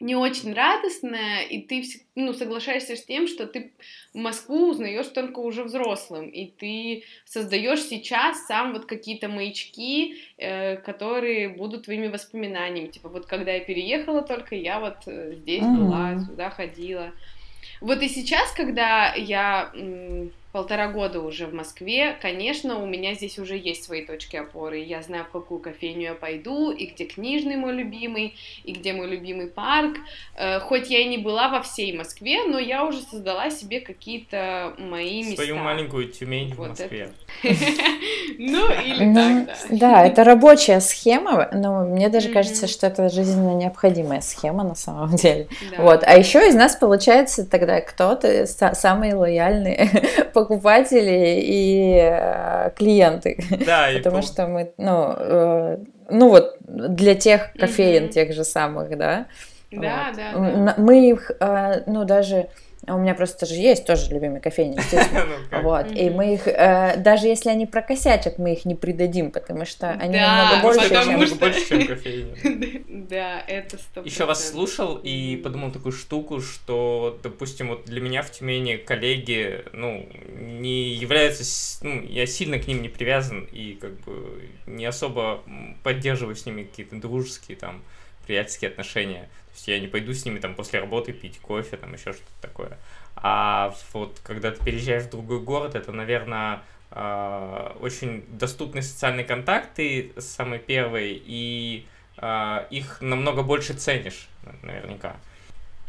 [0.03, 1.85] не очень радостная, и ты
[2.15, 3.71] ну, соглашаешься с тем, что ты
[4.13, 11.47] Москву узнаешь только уже взрослым, и ты создаешь сейчас сам вот какие-то маячки, э, которые
[11.47, 12.87] будут твоими воспоминаниями.
[12.87, 15.77] Типа вот когда я переехала только, я вот э, здесь mm-hmm.
[15.77, 17.11] была, сюда ходила.
[17.79, 19.71] Вот и сейчас, когда я
[20.53, 24.77] полтора года уже в Москве, конечно, у меня здесь уже есть свои точки опоры.
[24.77, 29.07] Я знаю, в какую кофейню я пойду, и где книжный мой любимый, и где мой
[29.07, 29.97] любимый парк.
[30.37, 34.75] Э, хоть я и не была во всей Москве, но я уже создала себе какие-то
[34.77, 35.37] мои места.
[35.37, 37.09] Свою маленькую Тюмень в Москве.
[38.39, 39.77] Ну, или ну, так, да.
[39.77, 45.15] Да, это рабочая схема, но мне даже кажется, что это жизненно необходимая схема на самом
[45.15, 45.47] деле.
[45.77, 46.03] Вот.
[46.03, 49.89] А еще из нас получается тогда кто-то самый лояльный
[50.43, 53.38] покупатели и э, клиенты.
[53.65, 55.77] Да, Потому и что мы, ну, э,
[56.10, 58.10] ну вот для тех кофеин, mm-hmm.
[58.10, 59.27] тех же самых, да.
[59.71, 60.17] Да, вот.
[60.17, 60.75] да, да.
[60.77, 62.49] Мы их, э, ну, даже
[62.88, 64.78] у меня просто же есть тоже любимые кофейни.
[65.52, 65.91] Ну вот.
[65.91, 70.17] И мы их, э, даже если они прокосячат, мы их не придадим, потому что они
[70.17, 71.38] намного больше, чем...
[71.38, 72.84] больше, чем кофейни.
[73.10, 78.22] Да, это сто Еще вас слушал и подумал такую штуку, что, допустим, вот для меня
[78.22, 80.08] в Тюмени коллеги, ну,
[80.39, 81.43] не являются,
[81.84, 85.41] ну, я сильно к ним не привязан и как бы не особо
[85.84, 87.82] поддерживаю с ними какие-то дружеские там
[88.25, 89.23] приятельские отношения.
[89.23, 92.41] То есть я не пойду с ними там после работы пить кофе, там еще что-то
[92.41, 92.77] такое.
[93.15, 100.13] А вот когда ты переезжаешь в другой город, это, наверное, а, очень доступные социальные контакты,
[100.17, 101.86] самый первый, и
[102.17, 104.27] а, их намного больше ценишь,
[104.62, 105.15] наверняка.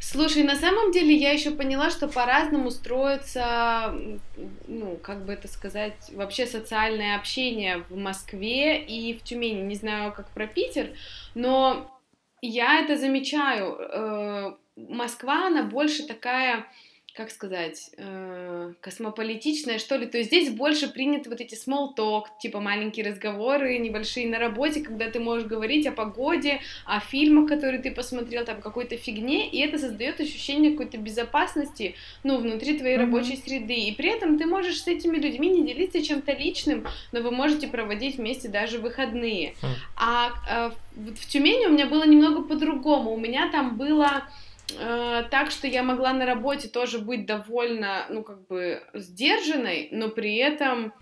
[0.01, 3.94] Слушай, на самом деле я еще поняла, что по-разному строится,
[4.68, 9.62] ну, как бы это сказать, вообще социальное общение в Москве и в Тюмени.
[9.62, 10.90] Не знаю, как про Питер,
[11.35, 11.94] но
[12.47, 13.77] я это замечаю.
[13.79, 16.67] Э, Москва, она больше такая
[17.14, 20.07] как сказать, э, космополитичная, что ли.
[20.07, 24.81] То есть здесь больше приняты вот эти small talk, типа маленькие разговоры, небольшие на работе,
[24.81, 29.61] когда ты можешь говорить о погоде, о фильмах, которые ты посмотрел, там, какой-то фигне, и
[29.61, 33.00] это создает ощущение какой-то безопасности, ну, внутри твоей mm-hmm.
[33.00, 33.74] рабочей среды.
[33.74, 37.68] И при этом ты можешь с этими людьми не делиться чем-то личным, но вы можете
[37.68, 39.55] проводить вместе даже выходные.
[39.62, 39.68] Mm.
[39.96, 43.12] А э, в Тюмени у меня было немного по-другому.
[43.12, 44.24] У меня там было
[44.68, 50.37] так что я могла на работе тоже быть довольно, ну, как бы сдержанной, но при
[50.37, 50.92] этом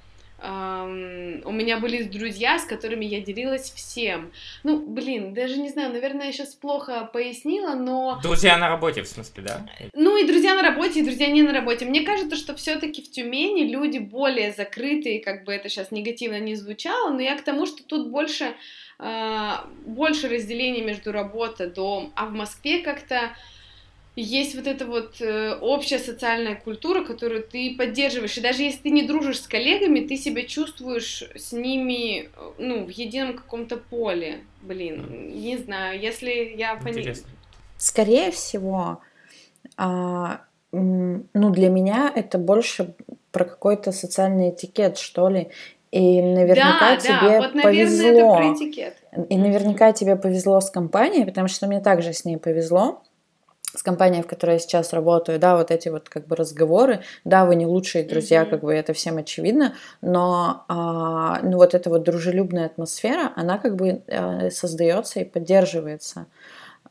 [0.42, 4.32] эм, у меня были друзья, с которыми я делилась всем.
[4.64, 8.18] Ну, блин, даже не знаю, наверное, я сейчас плохо пояснила, но...
[8.22, 9.66] Друзья на работе, в смысле, да?
[9.94, 11.84] Ну, и друзья на работе, и друзья не на работе.
[11.84, 16.56] Мне кажется, что все-таки в Тюмени люди более закрытые, как бы это сейчас негативно не
[16.56, 18.52] звучало, но я к тому, что тут больше э,
[19.84, 23.32] больше разделения между работой, дом, а в Москве как-то
[24.14, 28.36] есть вот эта вот э, общая социальная культура, которую ты поддерживаешь.
[28.36, 32.90] И даже если ты не дружишь с коллегами, ты себя чувствуешь с ними, ну, в
[32.90, 34.40] едином каком-то поле.
[34.60, 37.16] Блин, не знаю, если я понимаю.
[37.78, 39.00] Скорее всего,
[39.78, 42.94] а, ну, для меня это больше
[43.30, 45.48] про какой-то социальный этикет, что ли.
[45.92, 48.08] И наверняка да, тебе да, вот, наверное, повезло.
[48.08, 48.94] Это про этикет.
[49.28, 53.02] И наверняка тебе повезло с компанией, потому что мне также с ней повезло
[53.74, 57.44] с компанией, в которой я сейчас работаю, да, вот эти вот как бы разговоры, да,
[57.44, 58.50] вы не лучшие друзья, mm-hmm.
[58.50, 63.76] как бы это всем очевидно, но а, ну вот эта вот дружелюбная атмосфера, она как
[63.76, 66.26] бы а, создается и поддерживается.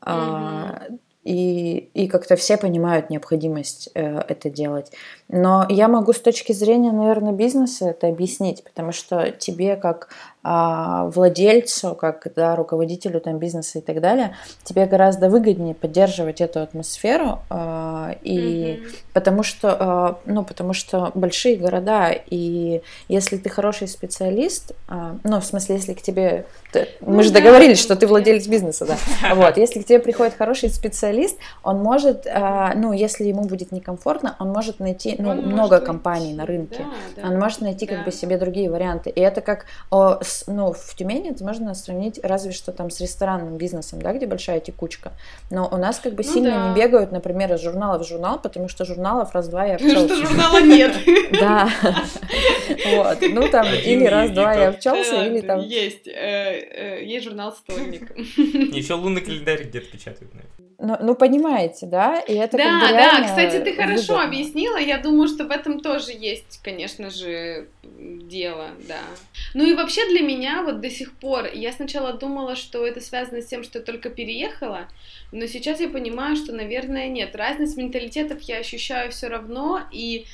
[0.02, 0.82] А,
[1.24, 4.90] и, и как-то все понимают необходимость э, это делать.
[5.32, 10.08] Но я могу с точки зрения, наверное, бизнеса это объяснить, потому что тебе как
[10.44, 16.60] а, владельцу, как да, руководителю там, бизнеса и так далее, тебе гораздо выгоднее поддерживать эту
[16.60, 18.94] атмосферу, а, и mm-hmm.
[19.12, 25.40] потому что, а, ну, потому что большие города, и если ты хороший специалист, а, ну,
[25.40, 28.84] в смысле, если к тебе, ты, ну, мы же да, договорились, что ты владелец бизнеса,
[28.84, 28.96] да,
[29.36, 34.34] вот, если к тебе приходит хороший специалист, он может, а, ну, если ему будет некомфортно,
[34.40, 37.96] он может найти, ну, много компаний найти, на рынке, да, да, он может найти да.
[37.96, 42.20] как бы себе другие варианты, и это как о, ну, в Тюмени это можно сравнить
[42.22, 45.12] разве что там с ресторанным бизнесом, да, где большая текучка.
[45.50, 46.68] Но у нас как бы ну, сильно да.
[46.68, 50.02] не бегают, например, из журнала в журнал, потому что журналов раз-два я обчелся.
[50.02, 50.92] Потому что журнала нет.
[51.32, 51.68] Да.
[52.94, 53.18] Вот.
[53.20, 55.60] Ну там или раз-два я обчелся, или там...
[55.60, 56.06] Есть.
[56.06, 58.16] Э, э, есть журнал «Стольник».
[58.16, 60.40] Еще лунный календарь где-то печатают на
[60.84, 62.18] ну, ну, понимаете, да?
[62.18, 64.24] И это да, как бы да, кстати, ты хорошо выгодно.
[64.24, 64.76] объяснила.
[64.78, 69.00] Я думаю, что в этом тоже есть, конечно же, дело, да.
[69.54, 73.42] Ну и вообще для меня вот до сих пор, я сначала думала, что это связано
[73.42, 74.88] с тем, что я только переехала,
[75.30, 77.36] но сейчас я понимаю, что, наверное, нет.
[77.36, 80.26] Разность менталитетов я ощущаю все равно, и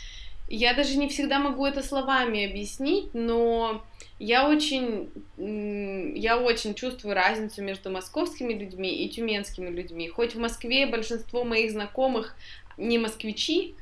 [0.48, 3.84] я даже не всегда могу это словами объяснить, но
[4.18, 10.08] я очень, я очень чувствую разницу между московскими людьми и тюменскими людьми.
[10.08, 12.34] Хоть в Москве большинство моих знакомых
[12.76, 13.74] не москвичи,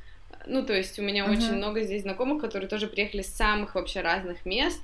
[0.45, 1.37] ну, то есть у меня uh-huh.
[1.37, 4.81] очень много здесь знакомых, которые тоже приехали с самых вообще разных мест,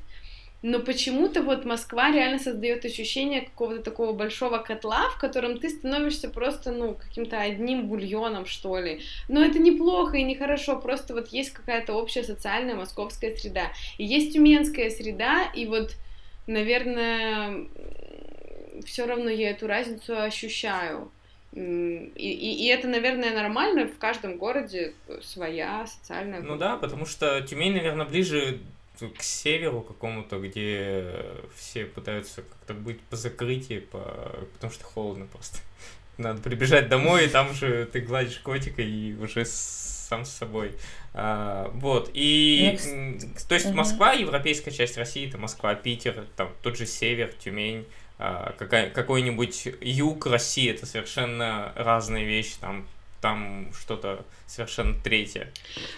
[0.63, 6.29] но почему-то вот Москва реально создает ощущение какого-то такого большого котла, в котором ты становишься
[6.29, 9.01] просто, ну, каким-то одним бульоном, что ли.
[9.27, 13.73] Но это неплохо и нехорошо, просто вот есть какая-то общая социальная московская среда.
[13.97, 15.97] И есть тюменская среда, и вот,
[16.47, 17.67] наверное,
[18.85, 21.11] все равно я эту разницу ощущаю.
[21.51, 27.41] И, и, и это, наверное, нормально, в каждом городе своя социальная Ну да, потому что
[27.41, 28.59] Тюмень, наверное, ближе
[28.99, 31.25] к северу какому-то, где
[31.55, 34.45] все пытаются как-то быть по закрытии, по...
[34.53, 35.59] потому что холодно просто.
[36.17, 40.73] Надо прибежать домой, и там же ты гладишь котика и уже сам с собой.
[41.13, 43.47] А, вот, и Next.
[43.47, 47.85] то есть Москва, европейская часть России, это Москва, Питер, там тот же север, Тюмень,
[48.19, 52.87] а, какая, какой-нибудь юг России, это совершенно разные вещи, там
[53.23, 55.47] там что-то совершенно третье.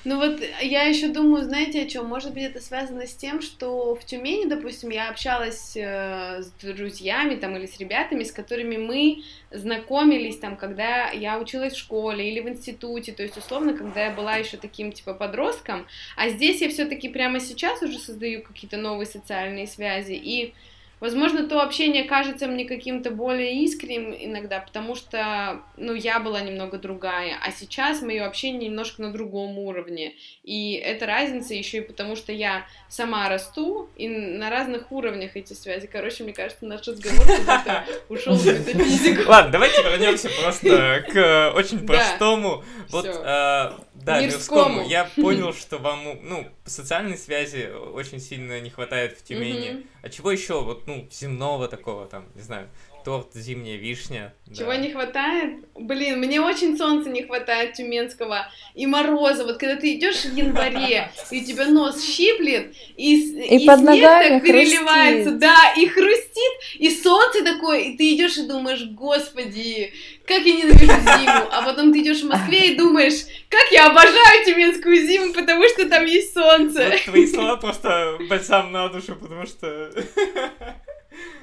[0.03, 2.05] Ну вот я еще думаю, знаете о чем?
[2.05, 7.33] Может быть, это связано с тем, что в Тюмени, допустим, я общалась э, с друзьями
[7.33, 12.41] там или с ребятами, с которыми мы знакомились там, когда я училась в школе или
[12.41, 16.69] в институте, то есть условно, когда я была еще таким типа подростком, а здесь я
[16.69, 20.53] все-таки прямо сейчас уже создаю какие-то новые социальные связи и
[20.99, 26.77] Возможно, то общение кажется мне каким-то более искренним иногда, потому что, ну, я была немного
[26.77, 30.13] другая, а сейчас мое общение немножко на другом уровне.
[30.43, 35.53] И это разница еще и потому, что я сама расту, и на разных уровнях эти
[35.53, 35.88] связи.
[35.91, 37.25] Короче, мне кажется, наш разговор
[38.10, 39.29] ушел в метафизику.
[39.29, 42.63] Ладно, давайте вернемся просто к очень простому.
[42.89, 43.71] Вот э,
[44.06, 44.76] да, мирскому.
[44.76, 44.89] мирскому.
[44.89, 49.72] Я понял, что вам, ну, социальной связи очень сильно не хватает в Тюмени.
[49.72, 49.84] Угу.
[50.04, 52.70] А чего еще, вот, ну, земного такого, там, не знаю,
[53.06, 54.34] торт зимняя вишня.
[54.52, 54.78] Чего да.
[54.78, 55.60] не хватает?
[55.76, 59.46] Блин, мне очень солнца не хватает тюменского и мороза.
[59.46, 63.80] Вот когда ты идешь в январе, и у тебя нос щиплет, и, и, и под
[63.80, 69.94] снег так переливается, да, и хрустит, и солнце такое, и ты идешь и думаешь, господи,
[70.26, 71.48] как я ненавижу зиму.
[71.52, 75.88] А потом ты идешь в Москве и думаешь, как я обожаю тюменскую зиму, потому что
[75.88, 76.89] там есть солнце.
[76.89, 79.91] Вот твои слова просто бальзам на душу, потому что...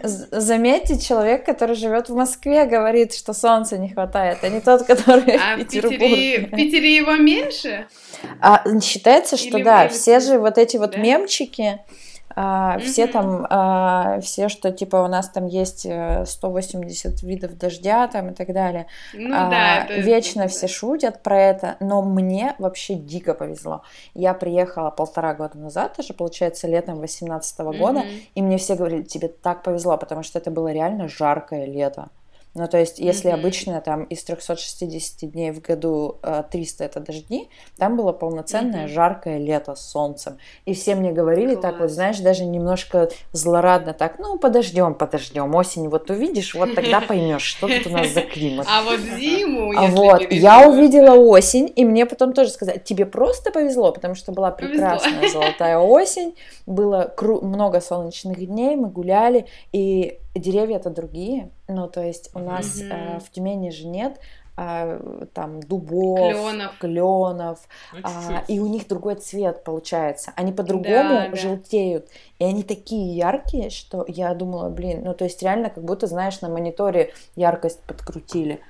[0.02, 5.36] Заметьте, человек, который живет в Москве, говорит, что солнца не хватает, а не тот, который
[5.36, 6.48] а в Петербурге.
[6.50, 7.86] В Питере его меньше?
[8.40, 10.98] А, считается, что Или да, все же вот эти вот да?
[10.98, 11.80] мемчики,
[12.34, 12.80] а, mm-hmm.
[12.80, 15.86] Все там, а, все, что типа у нас там есть
[16.24, 18.86] 180 э, видов дождя там и так далее.
[19.12, 20.00] Ну, а, да, это...
[20.00, 23.82] Вечно все шутят про это, но мне вообще дико повезло.
[24.14, 28.22] Я приехала полтора года назад, уже получается летом 18 -го года, mm-hmm.
[28.34, 32.08] и мне все говорили, тебе так повезло, потому что это было реально жаркое лето.
[32.54, 33.34] Ну, то есть, если mm-hmm.
[33.34, 36.18] обычно там из 360 дней в году
[36.50, 38.92] 300 э, это дожди, там было полноценное mm-hmm.
[38.92, 40.36] жаркое лето с солнцем.
[40.66, 41.62] И все мне говорили Класс.
[41.62, 47.00] так вот, знаешь, даже немножко злорадно так, ну, подождем, подождем, осень вот увидишь, вот тогда
[47.08, 48.66] поймешь, что тут у нас за климат.
[48.70, 53.50] А вот зиму, А вот, я увидела осень, и мне потом тоже сказали, тебе просто
[53.50, 56.34] повезло, потому что была прекрасная золотая осень,
[56.66, 62.80] было много солнечных дней, мы гуляли, и деревья это другие, ну то есть у нас
[62.80, 63.16] mm-hmm.
[63.16, 64.18] э, в Тюмени же нет
[64.56, 67.58] э, там дубов, кленов, кленов
[67.92, 72.46] ну, а, и у них другой цвет получается, они по-другому да, желтеют, да.
[72.46, 76.40] и они такие яркие, что я думала, блин, ну то есть реально как будто знаешь
[76.40, 78.60] на мониторе яркость подкрутили.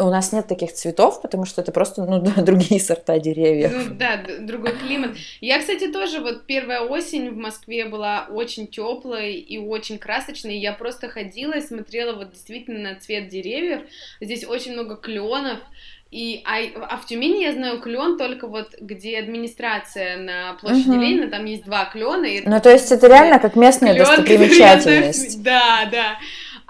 [0.00, 3.72] У нас нет таких цветов, потому что это просто ну, другие сорта деревьев.
[3.72, 5.16] Ну да, другой климат.
[5.40, 10.58] Я, кстати, тоже вот первая осень в Москве была очень теплой и очень красочной.
[10.58, 13.82] Я просто ходила и смотрела вот действительно на цвет деревьев.
[14.20, 15.58] Здесь очень много кленов.
[16.10, 16.58] И, а,
[16.88, 21.00] а в Тюмени я знаю клен только вот где администрация на площади угу.
[21.00, 22.26] Ленина, там есть два клена.
[22.44, 25.40] Ну, то есть это реально как местная клен, достопримечательность.
[25.40, 26.18] Да, да.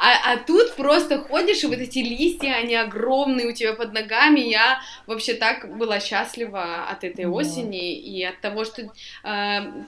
[0.02, 4.40] А, а тут просто ходишь, и вот эти листья, они огромные у тебя под ногами.
[4.40, 7.30] Я вообще так была счастлива от этой mm.
[7.30, 8.88] осени и от того, что э,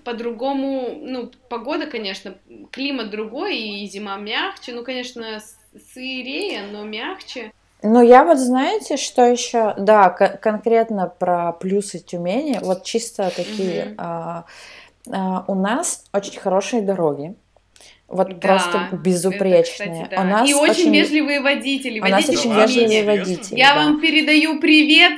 [0.05, 2.35] по-другому, ну, погода, конечно,
[2.71, 4.75] климат другой, и зима мягче.
[4.75, 5.41] Ну, конечно,
[5.95, 7.51] сырее, но мягче.
[7.83, 13.95] Ну, я вот знаете, что еще, да, конкретно про плюсы Тюмени, вот чисто такие, mm-hmm.
[13.97, 14.45] а,
[15.11, 17.35] а, у нас очень хорошие дороги,
[18.13, 19.61] вот да, просто безупречные.
[19.61, 20.21] Это, кстати, да.
[20.21, 21.99] У нас и очень, очень вежливые водители.
[21.99, 23.59] У водители нас очень вежливые водители.
[23.59, 23.85] Я да.
[23.85, 25.13] вам передаю привет,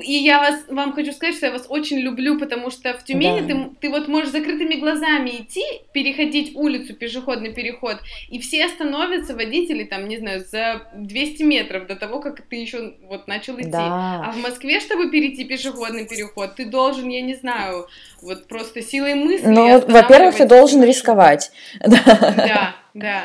[0.00, 3.40] и я вас, вам хочу сказать, что я вас очень люблю, потому что в Тюмени
[3.40, 3.46] да.
[3.46, 9.84] ты, ты вот можешь закрытыми глазами идти, переходить улицу, пешеходный переход, и все остановятся, водители,
[9.84, 13.70] там, не знаю, за 200 метров до того, как ты еще вот начал идти.
[13.70, 14.24] Да.
[14.26, 17.86] А в Москве, чтобы перейти пешеходный переход, ты должен, я не знаю,
[18.22, 19.46] вот просто силой мысли.
[19.46, 21.50] Ну, во-первых, ты должен рисковать.
[21.86, 22.76] Да, да.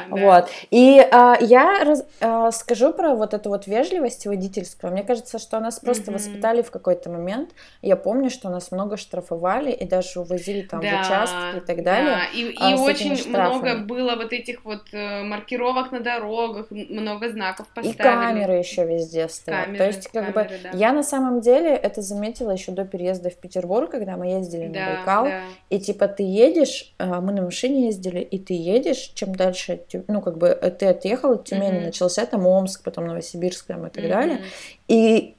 [0.10, 0.49] Вот.
[0.69, 4.91] И а, я раз, а, скажу про вот эту вот вежливость водительскую.
[4.91, 6.13] Мне кажется, что нас просто mm-hmm.
[6.13, 7.51] воспитали в какой-то момент.
[7.81, 11.84] Я помню, что нас много штрафовали и даже увозили там да, в участки и так
[11.84, 12.15] далее.
[12.15, 12.25] Да.
[12.34, 17.67] И, а, и очень много было вот этих вот э, маркировок на дорогах, много знаков
[17.67, 17.95] поставили.
[17.95, 19.65] И камеры еще везде стоят.
[19.65, 20.69] Камеры, То есть, как камеры, бы, да.
[20.73, 24.79] я на самом деле это заметила еще до переезда в Петербург, когда мы ездили да,
[24.79, 25.25] на Байкал.
[25.25, 25.41] Да.
[25.69, 30.04] И типа ты едешь, а, мы на машине ездили, и ты едешь, чем дальше дальше,
[30.08, 31.86] ну, как бы э, ты отъехал от Тюмени, mm-hmm.
[31.86, 34.10] начался там Омск, потом Новосибирск там, и так mm-hmm.
[34.10, 34.41] далее.
[34.88, 35.36] И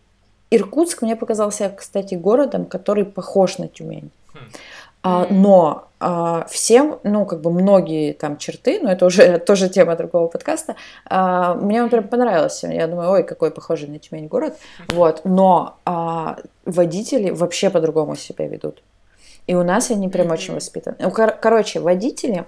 [0.51, 4.11] Иркутск мне показался, кстати, городом, который похож на Тюмень.
[4.35, 4.59] Mm-hmm.
[5.05, 9.97] А, но а, всем, ну, как бы многие там черты, но это уже тоже тема
[9.97, 12.69] другого подкаста, а, мне он прям понравился.
[12.69, 14.57] Я думаю, ой, какой похожий на Тюмень город.
[14.89, 18.83] Вот, но а, водители вообще по-другому себя ведут.
[19.49, 20.97] И у нас они прям очень воспитаны.
[21.01, 22.45] Ну, кор- короче, водители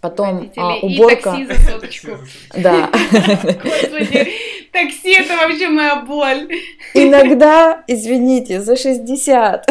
[0.00, 1.36] Потом а, уборка.
[1.38, 2.18] И такси за соточку.
[2.56, 2.90] Да.
[3.12, 4.32] Господи,
[4.72, 6.48] такси это вообще моя боль.
[6.94, 9.66] Иногда, извините, за 60.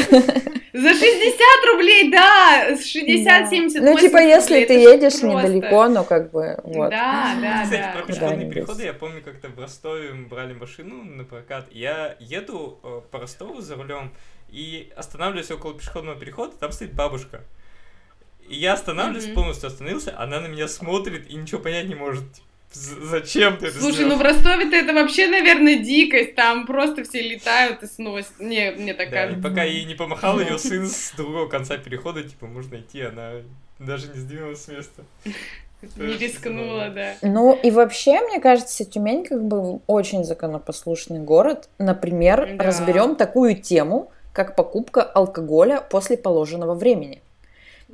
[0.72, 2.70] За 60 рублей, да!
[2.74, 6.92] 60-70 Ну, типа, если ты едешь недалеко, ну, как бы, вот.
[6.92, 7.92] Да, да, Кстати, да.
[7.94, 11.66] про пешеходные переходы я помню, как-то в Ростове мы брали машину на прокат.
[11.72, 14.12] Я еду э, по Ростову за рулем
[14.50, 17.42] и останавливаюсь около пешеходного перехода, там стоит бабушка.
[18.50, 19.34] И я останавливаюсь, mm-hmm.
[19.34, 22.24] полностью остановился, она на меня смотрит и ничего понять не может.
[22.72, 26.36] Зачем ты это Слушай, ну в Ростове-то это вообще, наверное, дикость.
[26.36, 28.39] Там просто все летают и сносят.
[28.39, 29.39] Не, мне так да, кажется.
[29.39, 33.34] И пока ей не помахал ее сын с другого конца перехода, типа, можно идти, она
[33.80, 35.04] даже не сдвинулась с места.
[35.95, 37.14] Не рискнула, да.
[37.22, 41.70] Ну и вообще, мне кажется, Тюмень как бы очень законопослушный город.
[41.78, 42.66] Например, да.
[42.66, 47.22] разберем такую тему, как покупка алкоголя после положенного времени.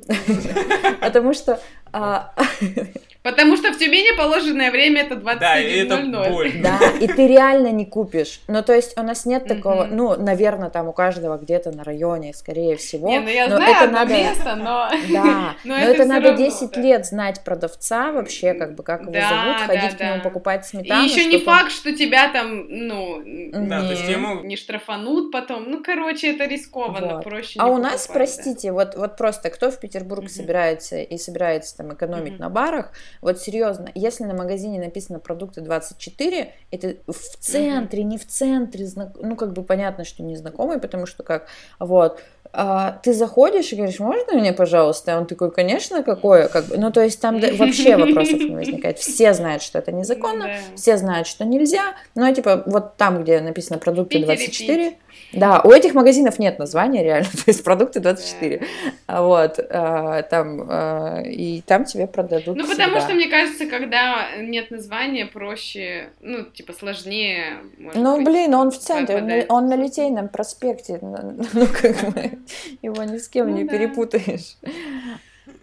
[1.00, 1.60] Потому что
[1.92, 2.32] а,
[3.26, 5.38] Потому что в Тюмени положенное время это 21.00.
[5.40, 6.62] Да, и это.
[6.62, 8.40] Да, и ты реально не купишь.
[8.46, 12.32] Ну, то есть у нас нет такого, ну, наверное, там у каждого где-то на районе,
[12.34, 13.08] скорее всего.
[13.08, 14.14] Не, ну я но знаю это надо...
[14.14, 14.88] место, но...
[15.12, 16.80] Да, но, но это, это надо равно, 10 да.
[16.80, 20.04] лет знать продавца вообще, как бы, как его да, зовут, да, ходить да.
[20.04, 21.02] к нему покупать сметану.
[21.02, 24.44] И еще не факт, что тебя там, ну, да, не, то есть ему...
[24.44, 25.68] не штрафанут потом.
[25.68, 27.24] Ну, короче, это рискованно, вот.
[27.24, 28.74] проще А у нас, простите, да.
[28.74, 32.92] вот, вот просто кто в Петербург mm собирается и собирается там экономить mm на барах,
[33.20, 38.86] вот серьезно, если на магазине написано продукты 24, это в центре, не в центре,
[39.20, 41.46] ну как бы понятно, что незнакомый, потому что как,
[41.78, 42.20] вот,
[42.52, 45.12] а, ты заходишь и говоришь, можно мне, пожалуйста?
[45.12, 46.48] И он такой, конечно, какое?
[46.48, 48.98] Как бы, ну, то есть там вообще вопросов не возникает.
[48.98, 53.78] Все знают, что это незаконно, все знают, что нельзя, но типа вот там, где написано
[53.78, 54.94] продукты 24,
[55.32, 58.62] да, у этих магазинов нет названия реально, то есть продукты 24.
[59.06, 59.22] Да.
[59.22, 63.00] Вот, а, там, а, и там тебе продадут Ну, потому всегда.
[63.00, 67.58] что, мне кажется, когда нет названия, проще, ну, типа, сложнее.
[67.78, 71.16] Ну, быть, блин, он в центре, он на, он на Литейном проспекте, ну,
[71.52, 72.38] ну как бы,
[72.82, 73.72] его ни с кем ну, не да.
[73.72, 74.56] перепутаешь.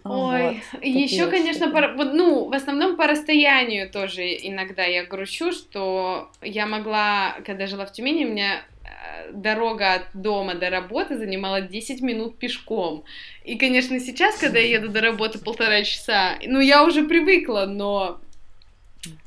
[0.04, 6.30] Ой, вот, еще, конечно, по, ну, в основном по расстоянию тоже иногда я грущу, что
[6.42, 8.62] я могла, когда жила в Тюмени, у меня
[9.32, 13.04] дорога от дома до работы занимала 10 минут пешком.
[13.44, 18.20] И, конечно, сейчас, когда я еду до работы полтора часа, ну, я уже привыкла, но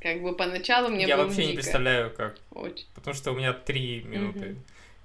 [0.01, 1.49] как бы поначалу мне Я было вообще дико.
[1.49, 2.35] не представляю, как.
[2.51, 2.85] Очень.
[2.95, 4.55] Потому что у меня три минуты.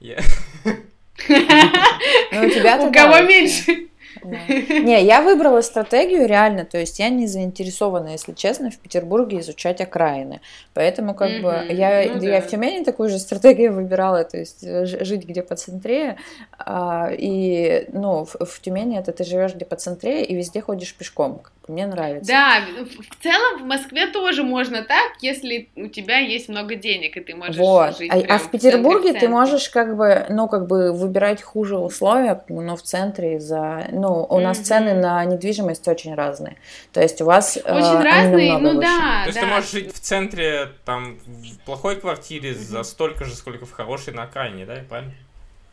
[1.28, 3.88] Ну, У кого меньше?
[4.24, 9.80] Не, я выбрала стратегию реально, то есть я не заинтересована, если честно, в Петербурге изучать
[9.80, 10.40] окраины.
[10.74, 12.46] Поэтому как бы я, ну, я да.
[12.46, 16.16] в Тюмени такую же стратегию выбирала, то есть жить где по центре.
[16.58, 20.94] А, и ну, в, в Тюмени это ты живешь где по центре и везде ходишь
[20.94, 21.42] пешком.
[21.68, 22.32] Мне нравится.
[22.32, 27.20] Да, в целом в Москве тоже можно так, если у тебя есть много денег, и
[27.20, 27.98] ты можешь вот.
[27.98, 31.78] жить а, а в Петербурге в ты можешь как бы, ну, как бы выбирать хуже
[31.78, 33.86] условия, но в центре за...
[34.02, 34.42] Ну, у mm-hmm.
[34.42, 36.56] нас цены на недвижимость очень разные.
[36.92, 38.80] То есть у вас э, Очень э, разные, ну выше.
[38.80, 39.20] да.
[39.22, 39.40] То есть да.
[39.42, 42.54] ты можешь жить в центре, там, в плохой квартире mm-hmm.
[42.54, 45.12] за столько же, сколько в хорошей на окраине, да, правильно?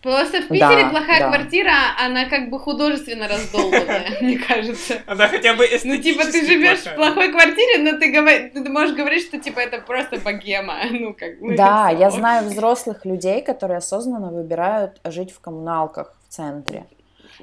[0.03, 1.27] Просто в Питере да, плохая да.
[1.29, 5.01] квартира, она как бы художественно раздолбанная, мне кажется.
[5.07, 8.51] Она хотя бы Ну, типа, ты живешь в плохой квартире, но ты, говор...
[8.53, 10.75] ты можешь говорить, что, типа, это просто богема.
[10.91, 11.55] Ну, как бы.
[11.55, 16.85] Да, я знаю взрослых людей, которые осознанно выбирают жить в коммуналках в центре.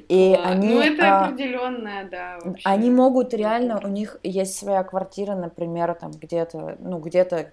[0.09, 2.39] И а, они, ну, это а, определенное, да.
[2.43, 2.63] Вообще.
[2.65, 7.53] Они могут реально, у них есть своя квартира, например, там где-то, ну, где-то,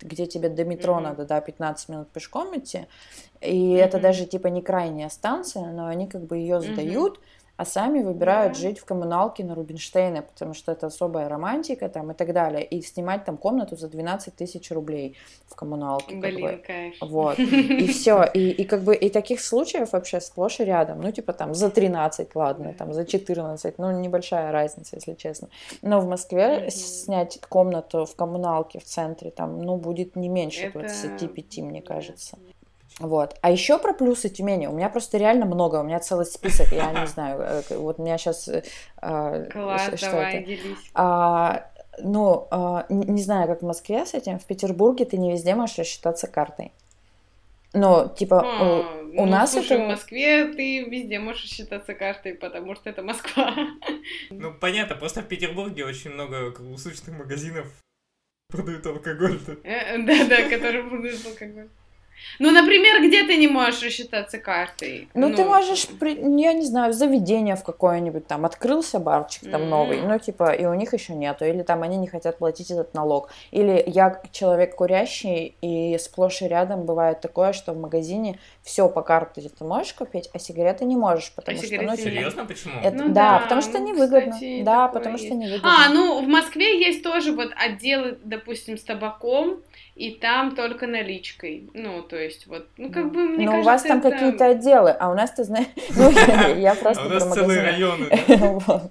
[0.00, 1.02] где тебе до метро mm-hmm.
[1.02, 2.86] надо, да, 15 минут пешком идти.
[3.40, 3.78] И mm-hmm.
[3.78, 7.18] это даже типа не крайняя станция, но они как бы ее сдают.
[7.18, 8.58] Mm-hmm а сами выбирают да.
[8.58, 12.82] жить в коммуналке на Рубинштейна, потому что это особая романтика там и так далее, и
[12.82, 16.16] снимать там комнату за 12 тысяч рублей в коммуналке.
[16.16, 16.96] Блин, кайф.
[17.00, 17.38] Вот.
[17.38, 18.24] И все.
[18.34, 21.00] И, и как бы и таких случаев вообще сплошь и рядом.
[21.00, 25.48] Ну, типа там за 13, ладно, там за 14, ну, небольшая разница, если честно.
[25.82, 26.70] Но в Москве mm-hmm.
[26.70, 30.80] снять комнату в коммуналке в центре там, ну, будет не меньше это...
[30.80, 32.38] 25, мне кажется.
[32.98, 33.36] Вот.
[33.40, 34.66] А еще про плюсы Тюмени.
[34.66, 35.76] У меня просто реально много.
[35.76, 36.72] У меня целый список.
[36.72, 37.40] Я не знаю.
[37.40, 38.48] Э, вот у меня сейчас...
[38.48, 40.46] Э, Класс, что давай, это?
[40.46, 40.90] делись.
[40.94, 44.38] А, ну, а, не знаю, как в Москве с этим.
[44.38, 46.72] В Петербурге ты не везде можешь рассчитаться картой.
[47.74, 49.84] Но, типа, а, у, ну, нас слушай, это...
[49.84, 53.54] в Москве ты везде можешь считаться картой, потому что это Москва.
[54.30, 57.66] Ну, понятно, просто в Петербурге очень много круглосуточных магазинов
[58.48, 59.40] продают алкоголь.
[59.64, 61.68] Э, да-да, которые продают алкоголь.
[62.38, 65.08] Ну, например, где ты не можешь рассчитаться картой?
[65.14, 69.68] Ну, ну ты можешь, я не знаю, заведение в какое-нибудь там, открылся барчик там mm-hmm.
[69.68, 72.94] новый, ну, типа, и у них еще нету, или там они не хотят платить этот
[72.94, 73.30] налог.
[73.50, 79.02] Или я человек курящий, и сплошь и рядом бывает такое, что в магазине все по
[79.02, 81.74] карте ты можешь купить, а сигареты не можешь, потому а что...
[81.74, 82.74] Ну, типа, Серьезно, почему?
[82.82, 84.32] Это, ну, да, да, потому что ну, невыгодно.
[84.32, 85.26] Кстати, да, потому есть.
[85.26, 85.68] что невыгодно.
[85.68, 89.60] А, ну, в Москве есть тоже вот отделы, допустим, с табаком,
[89.96, 91.68] и там только наличкой.
[91.74, 94.10] Ну, то есть, вот, ну, как бы, мне Но кажется, у вас там это...
[94.10, 96.10] какие-то отделы, а у нас, ты знаешь, ну,
[96.56, 98.08] я просто А у нас целые районы.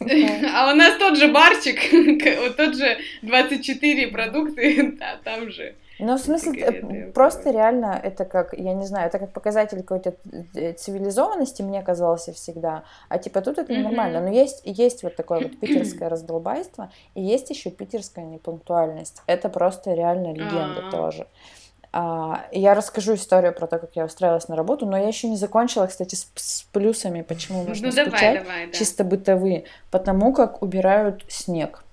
[0.00, 1.78] А у нас тот же барчик,
[2.56, 8.52] тот же 24 продукты, а там же ну, в смысле, э, просто реально это как,
[8.52, 10.14] я не знаю, это как показатель какой-то
[10.54, 14.20] э, цивилизованности мне казался всегда, а типа тут это нормально.
[14.20, 19.22] Но есть, есть вот такое вот питерское раздолбайство, и есть еще питерская непунктуальность.
[19.26, 20.90] Это просто реально легенда А-а-а.
[20.90, 21.26] тоже.
[21.98, 25.38] А, я расскажу историю про то, как я устраивалась на работу, но я еще не
[25.38, 28.72] закончила, кстати, с, с плюсами, почему ну, нужно ну, скучать, давай, давай, да.
[28.72, 31.84] чисто бытовые, потому как убирают снег.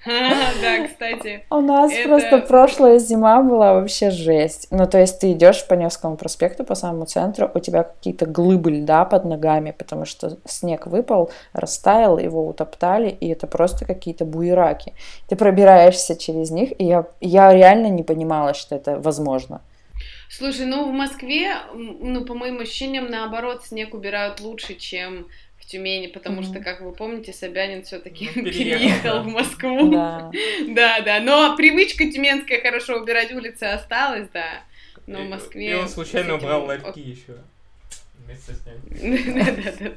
[0.06, 1.44] Да, кстати.
[1.50, 4.68] У нас просто прошлая зима была вообще жесть.
[4.70, 8.70] Ну, то есть ты идешь по Невскому проспекту, по самому центру, у тебя какие-то глыбы
[8.70, 14.94] льда под ногами, потому что снег выпал, растаял, его утоптали, и это просто какие-то буераки.
[15.28, 19.60] Ты пробираешься через них, и я, я реально не понимала, что это возможно.
[20.30, 25.26] Слушай, ну в Москве, ну по моим ощущениям, наоборот, снег убирают лучше, чем
[25.70, 26.50] Тюмени, потому mm-hmm.
[26.50, 29.90] что, как вы помните, Собянин все-таки ну, переехал, переехал в Москву.
[29.92, 30.30] Да.
[30.68, 31.20] да, да.
[31.20, 34.64] Но привычка тюменская хорошо убирать улицы осталась, да.
[35.06, 35.70] Но в Москве.
[35.70, 37.36] И он случайно убрал ларьки еще.
[39.02, 39.90] Да, да, да.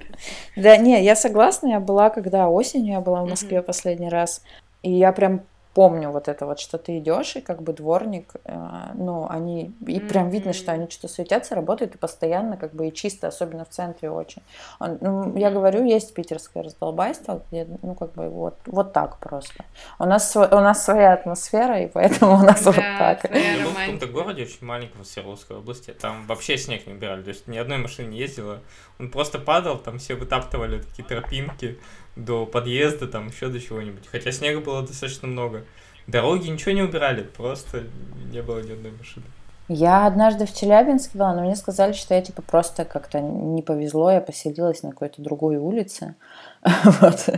[0.55, 4.43] Да, не, я согласна, я была, когда осенью я была в Москве последний раз,
[4.81, 5.43] и я прям
[5.73, 8.55] помню вот это вот, что ты идешь, и как бы дворник, э,
[8.93, 12.93] ну, они, и прям видно, что они что-то суетятся, работают, и постоянно как бы и
[12.93, 14.43] чисто, особенно в центре очень.
[14.79, 19.65] Он, ну, я говорю, есть питерское раздолбайство, где, ну, как бы вот, вот так просто.
[19.99, 23.23] У нас, у нас своя атмосфера, и поэтому у нас да, вот так.
[23.35, 27.23] Я был в каком-то городе очень маленьком в Свердловской области, там вообще снег не убирали,
[27.23, 28.59] то есть ни одной машины не ездила,
[28.99, 31.79] он просто падал, там все вытаптывали такие тропинки,
[32.15, 34.07] до подъезда, там еще до чего-нибудь.
[34.11, 35.65] Хотя снега было достаточно много.
[36.07, 37.83] Дороги ничего не убирали, просто
[38.31, 39.25] не было ни одной машины.
[39.69, 44.11] Я однажды в Челябинске была, но мне сказали, что я типа просто как-то не повезло,
[44.11, 46.15] я поселилась на какой-то другой улице.
[46.83, 47.29] Вот.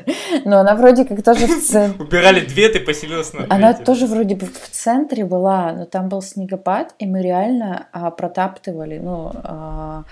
[0.44, 2.04] Но она вроде как тоже в центре.
[2.06, 6.22] Убирали две, ты поселилась на Она тоже вроде бы в центре была, но там был
[6.22, 10.04] снегопад, и мы реально а, протаптывали, ну, а,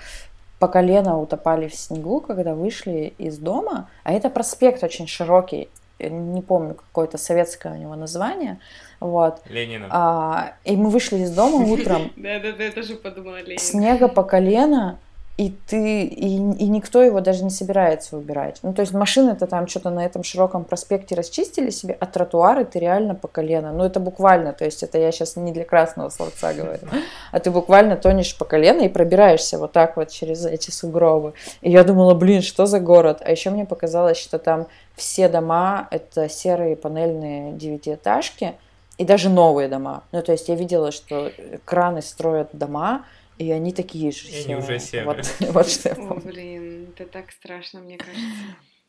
[0.58, 3.88] по колено утопали в снегу, когда вышли из дома.
[4.02, 8.58] А это проспект очень широкий, не помню какое-то советское у него название.
[9.00, 9.40] Вот.
[9.48, 9.88] Ленина.
[9.90, 12.10] А, и мы вышли из дома утром.
[12.16, 13.58] Да-да-да, я тоже подумала Ленина.
[13.58, 14.98] Снега по колено,
[15.36, 18.60] и ты и, и никто его даже не собирается убирать.
[18.62, 22.78] Ну, то есть машины-то там что-то на этом широком проспекте расчистили себе, а тротуары ты
[22.78, 23.72] реально по колено.
[23.72, 26.86] Ну, это буквально, то есть это я сейчас не для красного словца говорю,
[27.32, 31.34] а ты буквально тонешь по колено и пробираешься вот так вот через эти сугробы.
[31.62, 33.20] И я думала, блин, что за город?
[33.24, 38.54] А еще мне показалось, что там все дома— это серые панельные девятиэтажки,
[38.96, 40.04] и даже новые дома.
[40.12, 41.32] Ну, то есть я видела, что
[41.64, 43.04] краны строят дома,
[43.38, 44.28] и они такие же.
[44.28, 45.06] И они уже серые.
[45.06, 46.16] Вот, вот что я помню.
[46.16, 48.20] О, блин, это так страшно, мне кажется.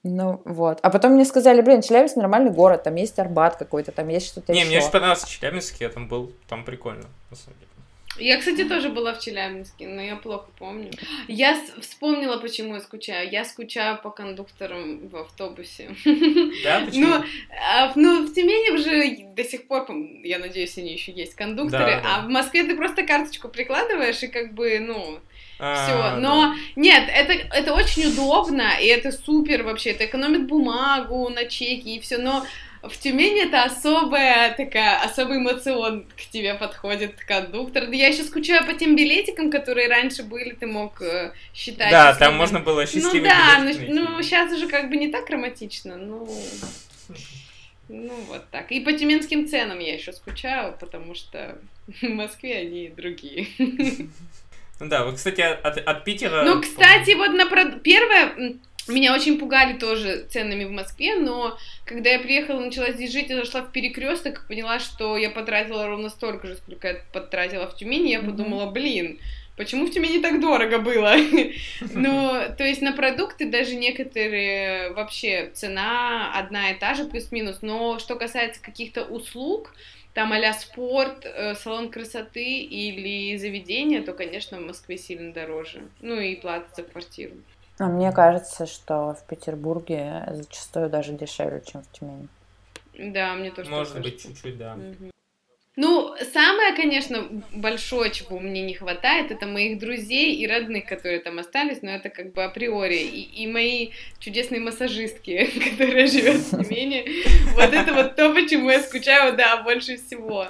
[0.04, 0.80] Ну вот.
[0.84, 4.54] А потом мне сказали, блин, Челябинск нормальный город, там есть Арбат какой-то, там есть что-то
[4.54, 4.68] Не, еще.
[4.68, 7.72] мне очень понравился Челябинск, я там был, там прикольно, на самом деле.
[8.18, 10.92] Я, кстати, тоже была в Челябинске, но я плохо помню.
[11.28, 13.30] Я вспомнила, почему я скучаю.
[13.30, 15.96] Я скучаю по кондукторам в автобусе.
[16.64, 17.08] Да, почему?
[17.08, 17.24] Ну,
[17.70, 19.86] а, ну в Тюмени уже до сих пор,
[20.24, 22.16] я надеюсь, они еще есть кондукторы, да, да.
[22.16, 25.20] а в Москве ты просто карточку прикладываешь и как бы, ну,
[25.60, 26.20] а, все.
[26.20, 26.56] Но да.
[26.76, 32.00] нет, это, это очень удобно, и это супер вообще, это экономит бумагу на чеки и
[32.00, 32.46] все, но
[32.90, 37.90] в Тюмени это особая такая, особый эмоцион к тебе подходит кондуктор.
[37.92, 41.92] Я еще скучаю по тем билетикам, которые раньше были, ты мог э, считать.
[41.92, 45.30] Да, там можно было счастливый Ну да, ну, ну сейчас уже как бы не так
[45.30, 46.28] романтично, ну...
[47.88, 48.72] Ну, вот так.
[48.72, 51.60] И по тюменским ценам я еще скучаю, потому что
[52.02, 53.48] в Москве они другие.
[54.80, 56.44] Ну да, вы, кстати, от, от Питера...
[56.44, 57.46] Ну, кстати, вот на...
[57.80, 58.58] Первое,
[58.92, 63.38] меня очень пугали тоже ценами в Москве, но когда я приехала, начала здесь жить, я
[63.38, 68.12] зашла в перекресток, поняла, что я потратила ровно столько же, сколько я потратила в Тюмени,
[68.12, 69.20] я подумала, блин,
[69.58, 71.16] почему в Тюмени так дорого было?
[71.94, 78.00] ну, то есть на продукты даже некоторые вообще цена одна и та же плюс-минус, но
[78.00, 79.74] что касается каких-то услуг,
[80.14, 85.82] там а спорт, э, салон красоты или заведение, то, конечно, в Москве сильно дороже.
[86.00, 87.34] Ну и плата за квартиру.
[87.78, 92.28] А мне кажется, что в Петербурге зачастую даже дешевле, чем в Тюмени.
[92.98, 94.76] Да, мне тоже Может быть, чуть-чуть, да.
[94.76, 95.12] Угу.
[95.78, 101.38] Ну, самое, конечно, большое, чего мне не хватает, это моих друзей и родных, которые там
[101.38, 102.96] остались, но это как бы априори.
[102.96, 107.06] И, и мои чудесные массажистки, которые живут в Тюмени.
[107.56, 110.48] Вот это вот то, почему я скучаю, да, больше всего.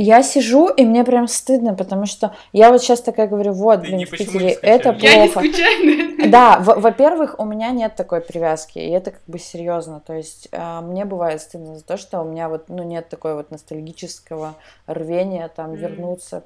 [0.00, 4.06] Я сижу, и мне прям стыдно, потому что я вот сейчас такая говорю, вот, блин,
[4.06, 5.06] в Питере это плохо.
[5.06, 6.08] Я не скучаю.
[6.30, 10.00] Да, во-первых, у меня нет такой привязки, и это как бы серьезно.
[10.04, 13.34] То есть э, мне бывает стыдно за то, что у меня вот, ну, нет такой
[13.34, 14.54] вот ностальгического
[14.86, 15.76] рвения там mm.
[15.76, 16.42] вернуться,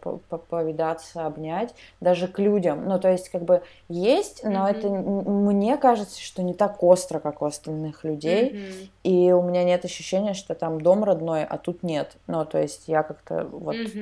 [0.51, 2.87] повидаться, обнять, даже к людям.
[2.87, 7.43] Ну, то есть как бы есть, но это мне кажется, что не так остро, как
[7.43, 12.13] у остальных людей, и у меня нет ощущения, что там дом родной, а тут нет.
[12.27, 13.99] Ну, то есть я как-то вот угу.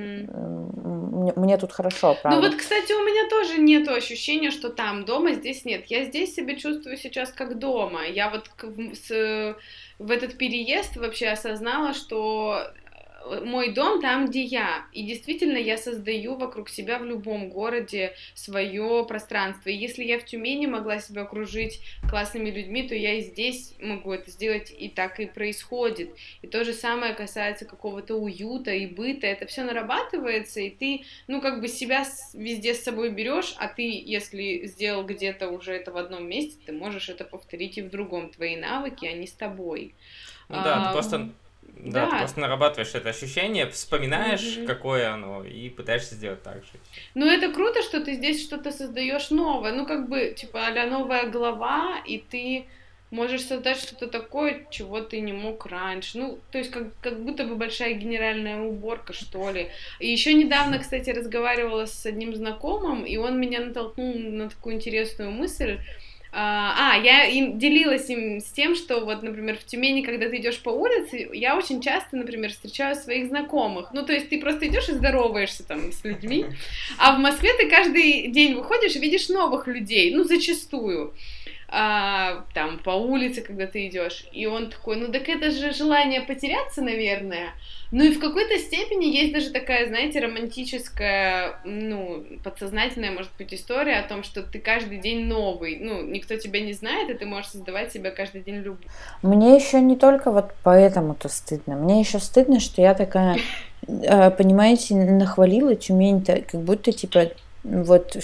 [1.20, 2.41] мне, мне тут хорошо, правда.
[2.41, 5.86] Ну вот, кстати, у меня тоже нет ощущения, что там дома, здесь нет.
[5.86, 8.07] Я здесь себя чувствую сейчас как дома.
[8.07, 8.51] Я вот
[8.95, 9.57] с,
[9.99, 12.72] в этот переезд вообще осознала, что
[13.25, 14.87] мой дом там, где я.
[14.93, 19.68] И действительно, я создаю вокруг себя в любом городе свое пространство.
[19.68, 24.12] И если я в Тюмени могла себя окружить классными людьми, то я и здесь могу
[24.12, 26.14] это сделать, и так и происходит.
[26.43, 29.27] И то же самое касается какого-то уюта и быта.
[29.27, 32.05] Это все нарабатывается, и ты, ну, как бы себя
[32.35, 36.73] везде с собой берешь, а ты, если сделал где-то уже это в одном месте, ты
[36.73, 38.31] можешь это повторить и в другом.
[38.31, 39.95] Твои навыки, они с тобой.
[40.49, 41.31] Ну да, а, просто
[41.85, 44.66] да, да, ты просто нарабатываешь это ощущение, вспоминаешь, угу.
[44.66, 46.70] какое оно, и пытаешься сделать так же.
[47.14, 49.72] Ну, это круто, что ты здесь что-то создаешь новое.
[49.72, 52.66] Ну, как бы, типа, а новая глава, и ты
[53.11, 56.18] можешь создать что-то такое, чего ты не мог раньше.
[56.18, 59.68] Ну, то есть, как, как будто бы большая генеральная уборка, что ли.
[59.99, 65.31] И еще недавно, кстати, разговаривала с одним знакомым, и он меня натолкнул на такую интересную
[65.31, 65.78] мысль
[66.33, 70.37] а, а, я им делилась им с тем, что вот, например, в Тюмени, когда ты
[70.37, 73.91] идешь по улице, я очень часто, например, встречаю своих знакомых.
[73.93, 76.47] Ну, то есть ты просто идешь и здороваешься там с людьми,
[76.99, 81.14] а в Москве ты каждый день выходишь и видишь новых людей, ну, зачастую
[81.73, 84.27] а, там по улице, когда ты идешь.
[84.33, 87.51] И он такой, ну так это же желание потеряться, наверное.
[87.93, 93.99] Ну и в какой-то степени есть даже такая, знаете, романтическая, ну, подсознательная, может быть, история
[93.99, 95.79] о том, что ты каждый день новый.
[95.81, 98.85] Ну, никто тебя не знает, и ты можешь создавать себя каждый день любовь.
[99.23, 101.77] Мне еще не только вот поэтому-то стыдно.
[101.77, 103.39] Мне еще стыдно, что я такая,
[103.87, 107.31] э, понимаете, нахвалила Тюмень-то, как будто, типа,
[107.62, 108.16] вот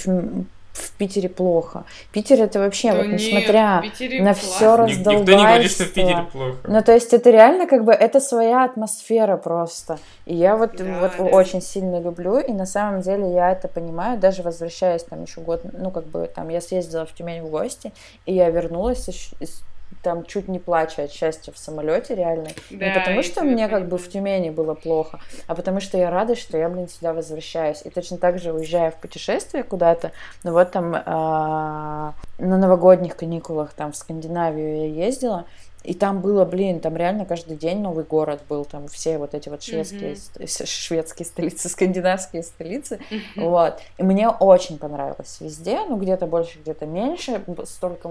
[0.76, 1.84] в Питере плохо.
[2.12, 5.10] Питер это вообще, да вот несмотря нет, на все раздолбайство.
[5.10, 6.56] Никто не говорит, что в Питере плохо.
[6.64, 9.98] Ну, то есть это реально как бы, это своя атмосфера просто.
[10.26, 11.24] И я вот, да, вот да.
[11.24, 15.62] очень сильно люблю, и на самом деле я это понимаю, даже возвращаясь там еще год,
[15.72, 17.92] ну, как бы там я съездила в Тюмень в гости,
[18.26, 19.08] и я вернулась
[20.02, 22.48] там чуть не плача от счастья в самолете реально.
[22.70, 26.10] Да, не потому что мне как бы в Тюмени было плохо, а потому что я
[26.10, 27.82] рада, что я, блин, сюда возвращаюсь.
[27.84, 30.12] И точно так же уезжая в путешествие куда-то,
[30.44, 35.46] ну вот там э, на новогодних каникулах там в Скандинавию я ездила,
[35.86, 39.48] и там было, блин, там реально каждый день новый город был, там все вот эти
[39.48, 40.66] вот шведские, mm-hmm.
[40.66, 43.48] шведские столицы, скандинавские столицы, mm-hmm.
[43.48, 43.78] вот.
[43.96, 48.10] И мне очень понравилось везде, ну где-то больше, где-то меньше, столько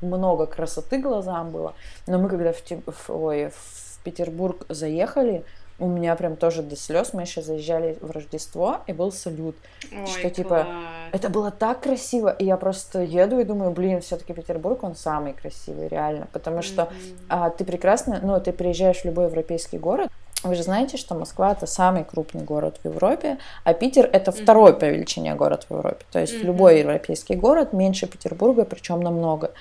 [0.00, 1.74] много красоты глазам было.
[2.06, 5.44] Но мы когда в, в, ой, в Петербург заехали,
[5.78, 7.12] у меня прям тоже до слез.
[7.12, 9.56] Мы еще заезжали в Рождество, и был салют.
[9.92, 10.66] Ой, что типа
[11.12, 12.28] это было так красиво.
[12.30, 16.28] И я просто еду и думаю, блин, все-таки Петербург, он самый красивый, реально.
[16.32, 17.24] Потому что mm-hmm.
[17.28, 20.08] а, ты прекрасно, ну, ты приезжаешь в любой европейский город.
[20.44, 24.42] Вы же знаете, что Москва это самый крупный город в Европе, а Питер это mm-hmm.
[24.42, 26.04] второй по величине город в Европе.
[26.12, 26.46] То есть mm-hmm.
[26.46, 29.52] любой европейский город меньше Петербурга, причем намного.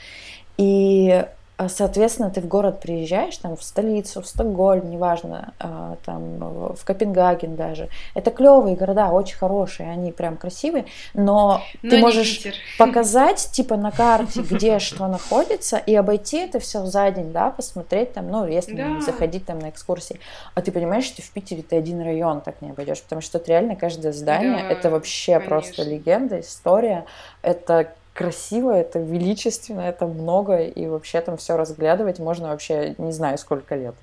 [0.58, 1.26] И
[1.70, 7.56] соответственно, ты в город приезжаешь, там, в столицу, в Стокгольм, неважно, а, там, в Копенгаген
[7.56, 7.90] даже.
[8.14, 12.44] Это клевые города, очень хорошие, они прям красивые, но, но ты можешь
[12.78, 18.14] показать, типа, на карте, где что находится, и обойти это все за день, да, посмотреть
[18.14, 19.02] там, ну, если да.
[19.02, 20.20] заходить там на экскурсии.
[20.56, 23.76] А ты понимаешь, что в Питере ты один район так не обойдешь, потому что реально
[23.76, 25.50] каждое здание, да, это вообще конечно.
[25.50, 27.06] просто легенда, история,
[27.42, 33.38] это красиво, это величественно, это много, и вообще там все разглядывать можно вообще не знаю
[33.38, 33.96] сколько лет.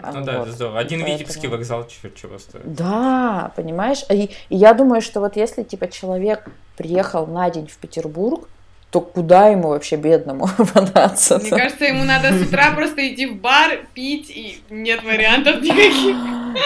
[0.00, 0.24] Ну вот.
[0.24, 0.78] да, это здорово.
[0.78, 1.18] Один Поэтому...
[1.18, 2.74] Витебский вокзал чего, чего стоит.
[2.74, 4.04] Да, понимаешь?
[4.10, 8.48] И, и я думаю, что вот если типа человек приехал на день в Петербург,
[8.90, 11.38] то куда ему вообще бедному бодаться?
[11.38, 16.16] Мне кажется, ему надо с утра просто идти в бар, пить, и нет вариантов никаких.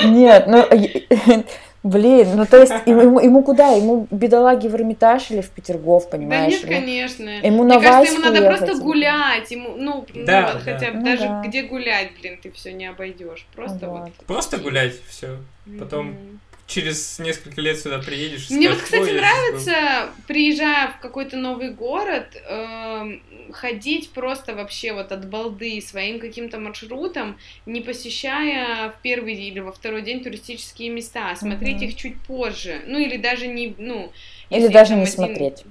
[0.04, 1.44] Нет, ну,
[1.82, 3.68] блин, ну то есть ему, ему куда?
[3.70, 6.60] Ему бедолаги в Эрмитаж или в Петергоф, понимаешь?
[6.60, 7.28] Да нет, конечно.
[7.28, 8.82] Ему Мне на кажется, ему надо просто ехать.
[8.82, 10.72] гулять, ему, ну, ну Да, вот да.
[10.72, 11.42] хотя бы Ну даже да.
[11.46, 13.46] где гулять, блин, ты все не обойдешь.
[13.54, 14.00] Просто вот.
[14.00, 14.12] Вот.
[14.26, 15.36] Просто гулять, все.
[15.78, 16.40] Потом Мгм.
[16.66, 18.50] Через несколько лет сюда приедешь.
[18.50, 25.12] и Мне вот, кстати, нравится, приезжая в какой-то новый город, эм, ходить просто вообще вот
[25.12, 31.30] от балды своим каким-то маршрутом, не посещая в первый или во второй день туристические места,
[31.30, 32.82] а смотреть их чуть позже.
[32.86, 34.12] Ну, или даже не, ну...
[34.50, 35.64] Или даже не один- смотреть.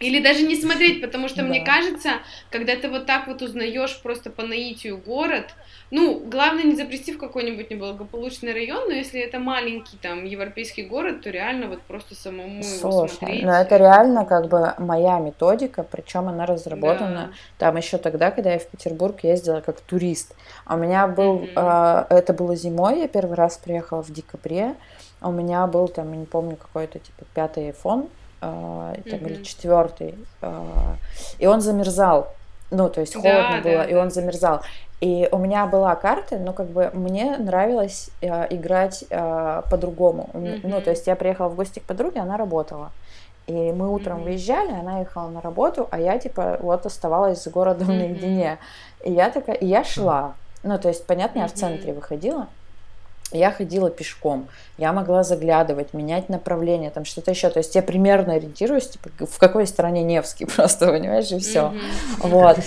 [0.00, 1.66] Или даже не смотреть, потому что, мне Да.
[1.66, 2.10] кажется,
[2.50, 5.44] когда ты вот так вот узнаешь просто по наитию город,
[5.90, 11.20] ну, главное не запрести в какой-нибудь неблагополучный район, но если это маленький там европейский город,
[11.22, 13.42] то реально вот просто самому его Слушай, смотреть.
[13.42, 17.30] ну это реально как бы моя методика, причем она разработана Да.
[17.58, 20.34] там еще тогда, когда я в Петербург ездила как турист.
[20.64, 21.50] А у меня был, Мгм.
[21.56, 24.76] а, это было зимой, я первый раз приехала в декабре,
[25.20, 28.08] у меня был там, я не помню, какой-то типа пятый iPhone,
[28.40, 29.42] а, там, или Мгм.
[29.42, 30.96] четвертый, а,
[31.38, 32.28] и он замерзал.
[32.70, 34.00] Ну, то есть холодно да, было, и да.
[34.00, 34.60] он замерзал.
[35.00, 40.30] И у меня была карта, но как бы мне нравилось э, играть э, по-другому.
[40.34, 42.90] М- Ну, то есть я приехала в гости к подруге, она работала.
[43.46, 44.24] И мы утром Мгм.
[44.24, 47.98] выезжали, она ехала на работу, а я типа вот оставалась с городом Мгм.
[47.98, 48.58] наедине.
[49.04, 50.34] И я такая, и я шла.
[50.62, 52.46] Ну, то есть, понятно, я в центре выходила.
[53.32, 57.48] Я ходила пешком, я могла заглядывать, менять направление, там что-то еще.
[57.50, 61.72] То есть я примерно ориентируюсь, типа, в какой стороне Невский просто, понимаешь, и все.
[62.18, 62.58] Вот.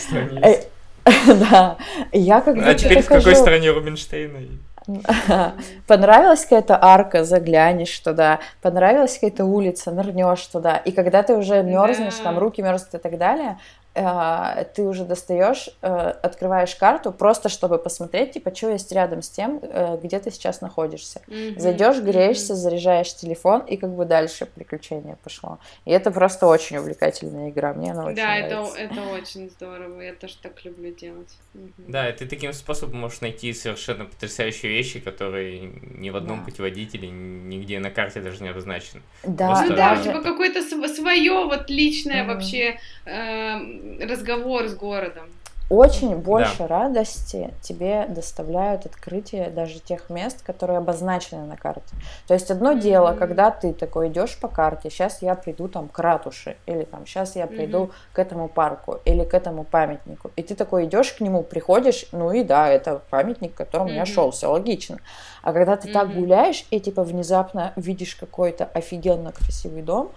[0.41, 0.61] Э.
[1.49, 1.77] Да.
[2.13, 4.39] Я как А будто теперь в какой стране Рубинштейна?
[5.87, 8.39] Понравилась какая-то арка, заглянешь туда.
[8.61, 10.77] Понравилась какая-то улица, нырнешь туда.
[10.77, 13.57] И когда ты уже мерзнешь, там руки мерзнут и так далее,
[13.95, 19.59] ты уже достаешь, э, открываешь карту, просто чтобы посмотреть, типа, что есть рядом с тем,
[19.61, 21.21] э, где ты сейчас находишься.
[21.27, 21.59] Мгм.
[21.59, 25.59] Зайдешь, греешься, заряжаешь телефон, и как бы дальше приключение пошло.
[25.85, 27.73] И это просто очень увлекательная игра.
[27.73, 28.77] Мне она очень Да, это, нравится.
[28.79, 30.01] это очень здорово.
[30.01, 31.37] Я тоже так люблю делать.
[31.53, 31.71] Мгм.
[31.87, 36.45] Да, и ты таким способом можешь найти совершенно потрясающие вещи, которые ни в одном Да.
[36.45, 39.03] путеводителе, нигде на карте даже не обозначены.
[39.23, 40.03] Да, Просто- Ну да, даже...
[40.05, 42.33] типа какое-то свое вот личное Мгм.
[42.33, 45.29] вообще эм, разговор с городом.
[45.69, 51.95] Очень больше радости тебе доставляют открытие даже тех мест, которые обозначены на карте.
[52.27, 52.79] То есть одно Мгм.
[52.79, 57.07] дело, когда ты такой идешь по карте, сейчас я приду там к ратуше, или там
[57.07, 57.91] сейчас я приду Мгм.
[58.11, 60.31] к этому парку, или к этому памятнику.
[60.35, 64.03] И ты такой идешь к нему, приходишь, ну и да, это памятник, к которому я
[64.03, 64.13] Мгм.
[64.13, 64.99] шел, все логично.
[65.41, 66.19] А когда ты так Мгм.
[66.19, 70.11] гуляешь и типа внезапно видишь какой-то офигенно красивый дом,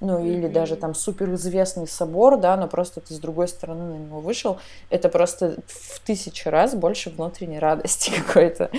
[0.00, 0.52] ну или Мгм.
[0.52, 4.58] даже там суперизвестный собор, да, но просто ты с другой стороны на него вышел,
[4.90, 8.70] это просто в тысячу раз больше внутренней радости какой-то.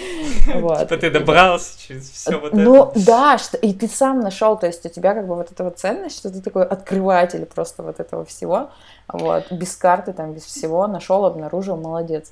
[0.54, 0.80] Вот.
[0.80, 3.06] Типа ты добрался через все вот Ну это.
[3.06, 5.80] да, что, и ты сам нашел, то есть у тебя как бы вот эта вот
[5.80, 8.70] ценность, что ты такой открыватель просто вот этого всего,
[9.08, 12.32] вот, без карты, там, без всего, нашел, обнаружил, молодец.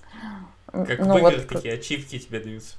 [0.72, 2.76] Как ну, в вот, такие ачивки тебе даются.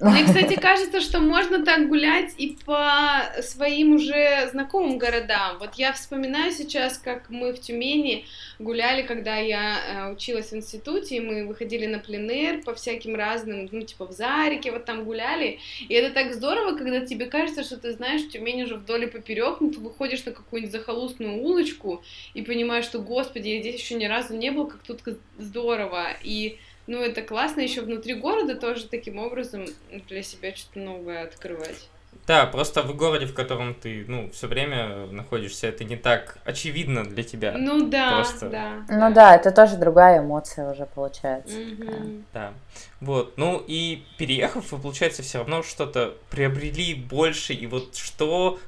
[0.00, 5.58] Мне, кстати, кажется, что можно так гулять и по своим уже знакомым городам.
[5.58, 8.26] Вот я вспоминаю сейчас, как мы в Тюмени
[8.58, 13.68] гуляли, когда я э, училась в институте, и мы выходили на пленэр по всяким разным,
[13.70, 15.60] ну, типа в Зарике, вот там гуляли.
[15.88, 19.60] И это так здорово, когда тебе кажется, что ты знаешь Тюмень уже вдоль и поперек,
[19.60, 22.02] ну, ты выходишь на какую-нибудь захолустную улочку
[22.34, 25.00] и понимаешь, что, господи, я здесь еще ни разу не был, как тут
[25.38, 26.08] здорово.
[26.22, 29.66] И ну, это классно еще внутри города тоже таким образом
[30.08, 31.88] для себя что-то новое открывать.
[32.26, 37.04] Да, просто в городе, в котором ты, ну, все время находишься, это не так очевидно
[37.04, 37.52] для тебя.
[37.58, 38.86] Ну да, Просто- да.
[38.88, 41.52] Ну да, это тоже другая эмоция уже получается.
[41.54, 41.98] такая.
[42.00, 42.24] Мгм.
[42.32, 42.54] Да.
[43.00, 43.36] Вот.
[43.36, 47.52] Ну и переехав, вы, получается, все равно что-то приобрели больше.
[47.52, 48.58] И вот что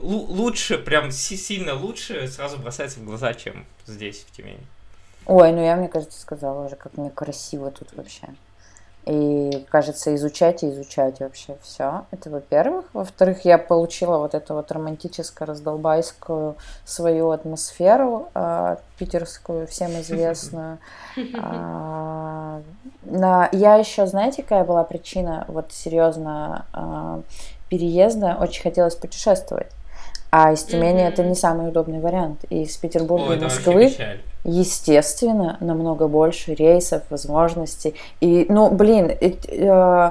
[0.00, 4.60] лучше, прям си- сильно лучше сразу бросается в глаза, чем здесь, в Тюмени.
[5.28, 8.28] Ой, ну я, мне кажется, сказала уже, как мне красиво тут вообще.
[9.04, 12.04] И, кажется, изучать и изучать вообще все.
[12.10, 12.86] Это во-первых.
[12.92, 20.78] Во-вторых, я получила вот эту вот романтическо-раздолбайскую свою атмосферу э, питерскую, всем известную.
[21.40, 22.60] А,
[23.04, 27.20] на- Я еще, знаете, какая была причина, вот серьезно, а,
[27.70, 28.36] переезда?
[28.38, 29.68] Очень хотелось путешествовать.
[30.30, 32.44] А из Тюмени это не самый удобный вариант.
[32.50, 33.90] И из Петербурга Ой, и Москвы.
[34.44, 37.94] Естественно, намного больше рейсов, возможностей.
[38.20, 40.10] И, ну, блин, э, э,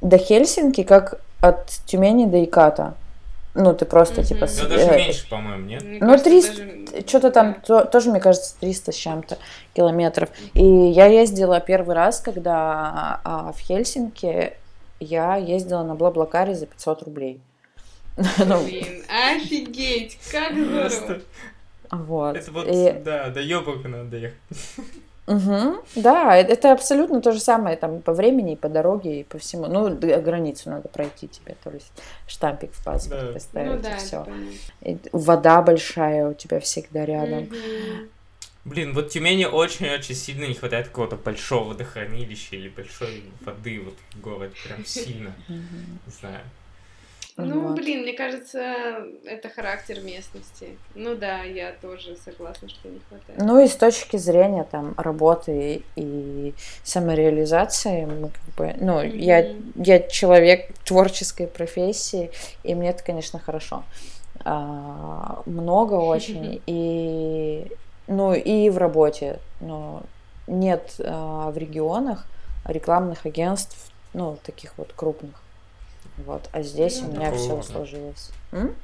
[0.00, 2.94] до Хельсинки как от Тюмени до Иката.
[3.56, 4.24] Ну, ты просто, Мгм.
[4.28, 4.40] типа...
[4.40, 5.82] Да с- Да даже э, меньше, по-моему, нет?
[5.84, 9.38] Мне Ну, кажется, 300, даже- что-то там, то- тоже, мне кажется, 300 с чем-то
[9.74, 10.28] километров.
[10.54, 14.54] И я ездила первый раз, когда а, в Хельсинки
[14.98, 17.40] я ездила на Блаблакаре за 500 рублей.
[18.16, 21.20] Ну, Блин, офигеть, как здорово.
[21.90, 22.36] Вот.
[22.36, 22.92] Это вот, и...
[23.04, 24.38] да, до ёбок надо доехать.
[25.26, 25.84] Угу.
[25.96, 29.66] Да, это абсолютно то же самое там по времени, и по дороге, и по всему.
[29.66, 31.92] Ну, границу надо пройти тебе, то есть
[32.26, 33.32] штампик в паспорт да.
[33.32, 34.26] поставить, ну, да, и все.
[35.12, 37.44] Вода большая у тебя всегда рядом.
[37.44, 37.54] Угу.
[38.66, 44.20] Блин, вот Тюмени очень-очень сильно не хватает какого-то большого водохранилища или большой воды вот в
[44.20, 45.34] город, прям сильно.
[45.48, 46.40] Не знаю.
[47.36, 47.76] Ну, вот.
[47.76, 50.78] блин, мне кажется, это характер местности.
[50.94, 53.40] Ну да, я тоже согласна, что не хватает.
[53.40, 56.54] Ну и с точки зрения там работы и
[56.84, 59.16] самореализации, мы как бы, ну, mm-hmm.
[59.16, 62.30] я, я человек творческой профессии,
[62.62, 63.82] и мне это, конечно, хорошо.
[64.44, 67.66] А, много очень, и
[68.06, 70.02] ну и в работе, но
[70.46, 72.26] нет а, в регионах
[72.64, 75.43] рекламных агентств, ну, таких вот крупных.
[76.18, 78.30] Вот, а здесь ну, у меня все сложилось.
[78.52, 78.74] М?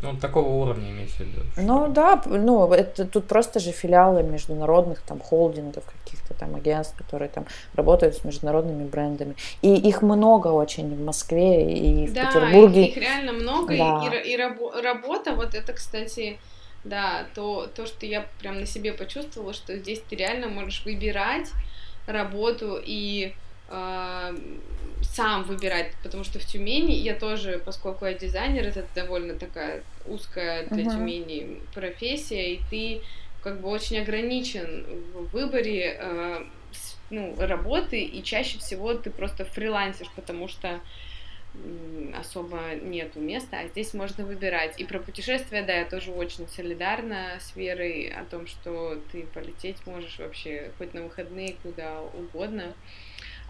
[0.00, 1.40] Ну, такого уровня имеется в виду.
[1.56, 7.28] Ну да, ну это тут просто же филиалы международных там холдингов, каких-то там агентств, которые
[7.28, 9.34] там работают с международными брендами.
[9.60, 12.86] И их много очень в Москве и в да, Петербурге.
[12.86, 13.76] Их, их реально много.
[13.76, 14.08] Да.
[14.12, 16.38] И, и, и рабо- работа, вот это, кстати,
[16.84, 21.48] да, то, то, что я прям на себе почувствовала, что здесь ты реально можешь выбирать
[22.06, 23.34] работу и
[23.68, 30.66] сам выбирать, потому что в Тюмени я тоже, поскольку я дизайнер, это довольно такая узкая
[30.66, 30.90] для uh-huh.
[30.90, 33.02] Тюмени профессия, и ты
[33.42, 36.44] как бы очень ограничен в выборе э,
[37.10, 40.80] ну, работы, и чаще всего ты просто фрилансишь, потому что
[42.14, 44.78] особо нету места, а здесь можно выбирать.
[44.78, 49.84] И про путешествия, да, я тоже очень солидарна с Верой о том, что ты полететь
[49.86, 52.74] можешь вообще хоть на выходные куда угодно.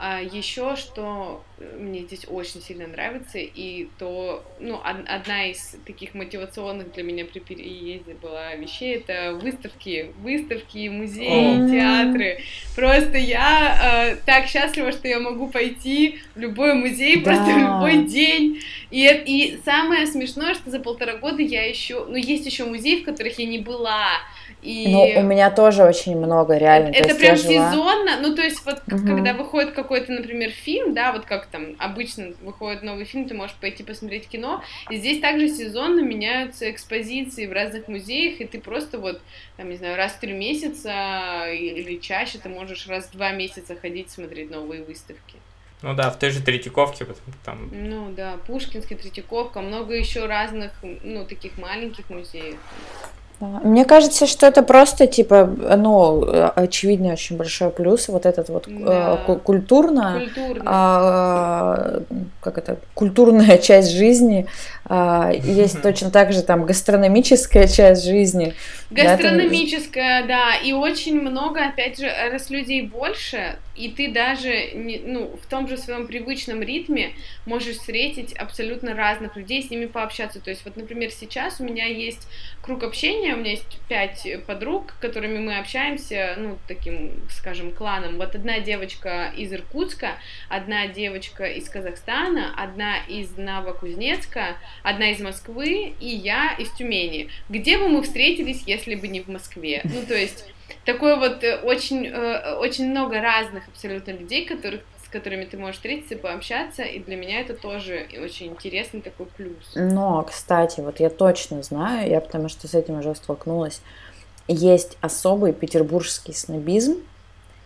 [0.01, 6.15] А еще что э, мне здесь очень сильно нравится, и то, ну, одна из таких
[6.15, 11.69] мотивационных для меня при переезде была вещей, это выставки, выставки, музеи, oh.
[11.69, 12.41] театры.
[12.77, 17.33] Просто я э, так счастлива, что я могу пойти в любой музей да.
[17.33, 18.63] просто в любой день.
[18.93, 23.05] И, и самое смешное, что за полтора года я еще, ну, есть еще музеи, в
[23.05, 24.07] которых я не была.
[24.63, 24.89] И...
[24.89, 26.89] Ну, у меня тоже очень много, реально.
[26.89, 27.71] Это прям жила...
[27.71, 29.07] сезонно, ну, то есть вот угу.
[29.07, 33.55] когда выходит какой-то, например, фильм, да, вот как там обычно выходит новый фильм, ты можешь
[33.57, 38.99] пойти посмотреть кино, и здесь также сезонно меняются экспозиции в разных музеях, и ты просто
[38.99, 39.21] вот,
[39.57, 43.77] там, не знаю, раз в три месяца или чаще ты можешь раз в два месяца
[43.77, 45.37] ходить смотреть новые выставки.
[45.83, 47.07] Ну да, в той же Третьяковке
[47.45, 47.71] там.
[47.73, 52.57] Ну да, Пушкинский, Третьяковка, много еще разных, ну, таких маленьких музеев.
[53.41, 56.25] Мне кажется, что это просто типа, ну,
[56.57, 59.21] очевидно, очень большой плюс вот этот вот да.
[59.29, 60.63] э, культурно, Культурно.
[60.67, 64.47] э, как это, культурная часть жизни.
[64.89, 68.55] Э, есть точно так же там гастрономическая часть жизни.
[68.91, 75.39] Гастрономическая, да, и очень много, опять же, раз людей больше, и ты даже не, ну,
[75.41, 77.13] в том же своем привычном ритме
[77.47, 80.41] можешь встретить абсолютно разных людей, с ними пообщаться.
[80.41, 82.27] То есть, вот, например, сейчас у меня есть
[82.61, 88.17] круг общения, у меня есть пять подруг, которыми мы общаемся, ну, таким, скажем, кланом.
[88.17, 90.19] Вот одна девочка из Иркутска,
[90.49, 97.29] одна девочка из Казахстана, одна из Новокузнецка, одна из Москвы и я из Тюмени.
[97.49, 99.83] Где бы мы встретились, если бы не в Москве?
[99.85, 100.45] Ну, то есть
[100.85, 105.77] такое вот э, очень, э, очень много разных абсолютно людей, которых с которыми ты можешь
[105.77, 109.73] встретиться и пообщаться, и для меня это тоже очень интересный такой плюс.
[109.75, 113.81] Но, кстати, вот я точно знаю, я потому что с этим уже столкнулась,
[114.49, 116.99] есть особый петербургский снобизм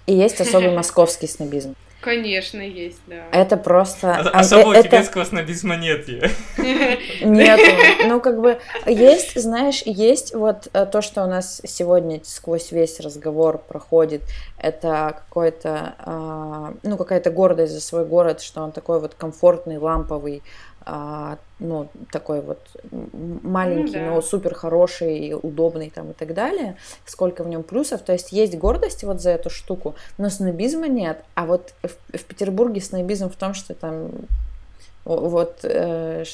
[0.07, 1.74] и есть особый московский снобизм.
[2.03, 3.22] Конечно, есть, да.
[3.30, 4.12] Это просто...
[4.12, 4.88] А, особого это...
[4.88, 6.09] тибетского снобизма нет.
[7.22, 7.61] Нет.
[8.05, 12.98] Ну, как бы, есть, знаешь, есть вот э, то, что у нас сегодня сквозь весь
[12.98, 14.22] разговор проходит,
[14.59, 20.42] это какой-то, а, ну, какая-то гордость за свой город, что он такой вот комфортный, ламповый,
[20.85, 22.61] а, ну, такой вот
[22.91, 24.11] маленький, ну, да.
[24.14, 26.76] но супер хороший, удобный там и так далее,
[27.07, 28.03] сколько в нем плюсов.
[28.03, 31.24] То есть есть гордость вот за эту штуку, но снобизма нет.
[31.35, 34.11] А вот в, в Петербурге снобизм в том, что там
[35.05, 36.24] вот э,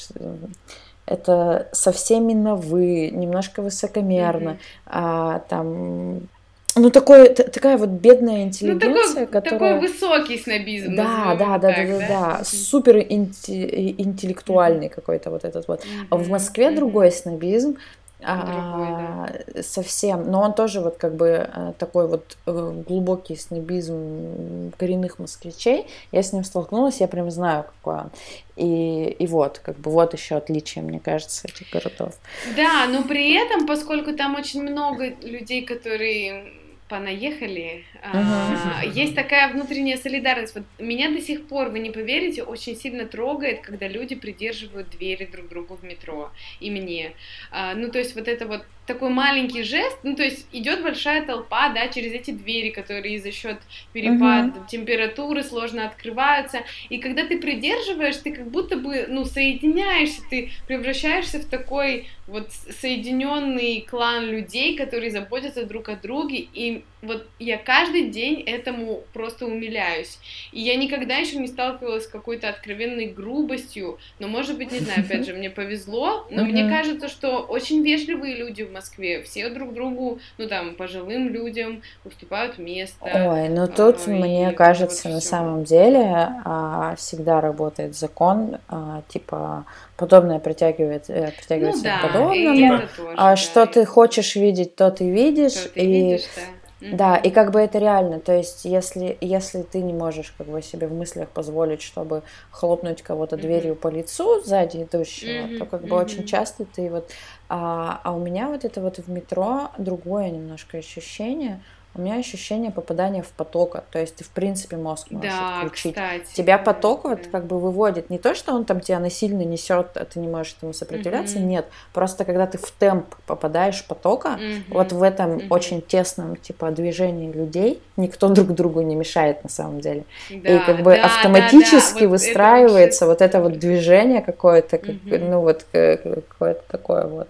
[1.05, 4.57] это со всеми на вы, немножко высокомерно, mm-hmm.
[4.85, 6.27] а, там
[6.75, 9.73] ну, такой, такая вот бедная интеллигенция, ну, такой, которая...
[9.73, 10.95] Такой высокий снобизм.
[10.95, 14.95] Да, да, да, так, да, да, да, супер интеллектуальный mm-hmm.
[14.95, 15.81] какой-то вот этот вот.
[15.81, 16.07] Mm-hmm.
[16.09, 16.75] А в Москве mm-hmm.
[16.75, 17.77] другой снобизм,
[18.21, 19.29] а,
[19.61, 20.29] совсем.
[20.29, 25.85] Но он тоже вот как бы э, такой вот э, глубокий снобизм коренных москвичей.
[26.11, 28.11] Я с ним столкнулась, я прям знаю, какой он.
[28.57, 32.13] И, и вот, как бы вот еще отличие, мне кажется, этих городов.
[32.57, 36.58] Да, но при этом, поскольку там очень много людей, которые
[36.89, 37.85] понаехали.
[38.03, 38.91] Uh-huh.
[38.93, 40.55] есть такая внутренняя солидарность.
[40.55, 45.25] Вот меня до сих пор, вы не поверите, очень сильно трогает, когда люди придерживают двери
[45.31, 47.13] друг другу в метро и мне.
[47.51, 51.23] А, ну, то есть вот это вот такой маленький жест, ну, то есть идет большая
[51.23, 53.59] толпа, да, через эти двери, которые за счет
[53.93, 54.67] перепада uh-huh.
[54.67, 61.37] температуры сложно открываются, и когда ты придерживаешь, ты как будто бы, ну, соединяешься, ты превращаешься
[61.37, 68.09] в такой вот соединенный клан людей, которые заботятся друг о друге, и вот я каждый
[68.09, 70.19] день этому просто умиляюсь.
[70.51, 75.01] И я никогда еще не сталкивалась с какой-то откровенной грубостью, но, может быть, не знаю,
[75.01, 79.73] опять же, мне повезло, но мне кажется, что очень вежливые люди в Москве, все друг
[79.73, 82.97] другу, ну, там, пожилым людям уступают место.
[83.01, 89.65] Ой, ну тут, а, мне кажется, на самом деле а, всегда работает закон, а, типа,
[89.95, 94.75] подобное притягивает, э, притягивается ну, да, к подобному, тоже, а да, что ты хочешь видеть,
[94.75, 95.85] то ты видишь, ты и...
[95.85, 96.41] видишь, да
[96.81, 100.61] да, и как бы это реально, то есть если, если ты не можешь как бы
[100.61, 105.95] себе в мыслях позволить, чтобы хлопнуть кого-то дверью по лицу сзади идущего, то как бы
[105.95, 107.09] очень часто ты вот...
[107.49, 111.61] А, а у меня вот это вот в метро другое немножко ощущение,
[111.95, 113.83] у меня ощущение попадания в потока.
[113.91, 115.95] То есть ты, в принципе, мозг можешь да, отключить.
[115.95, 118.09] Кстати, Тебя поток да, вот как бы выводит.
[118.09, 121.37] Не то, что он там тебя насильно несет, а ты не можешь этому сопротивляться.
[121.39, 121.45] Угу.
[121.45, 121.65] Нет.
[121.93, 124.77] Просто когда ты в темп попадаешь потока, угу.
[124.77, 125.43] вот в этом угу.
[125.49, 130.05] очень тесном типа движении людей никто друг другу не мешает на самом деле.
[130.29, 132.07] Да, И как бы да, автоматически да, да.
[132.07, 135.17] Вот выстраивается это вот это вот движение какое-то, как, угу.
[135.17, 137.29] ну вот какое-то такое вот.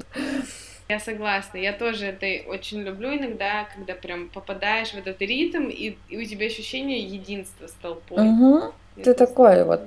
[0.89, 1.57] Я согласна.
[1.59, 6.25] Я тоже это очень люблю иногда, когда прям попадаешь в этот ритм, и, и у
[6.25, 8.27] тебя ощущение единства с толпой.
[8.27, 8.73] Угу.
[9.03, 9.81] Ты такой вот.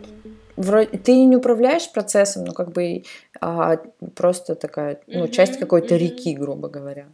[0.55, 3.03] Вроде ты не управляешь процессом, но как бы
[3.41, 3.79] а,
[4.15, 7.09] просто такая, ну, часть какой-то реки, грубо говоря.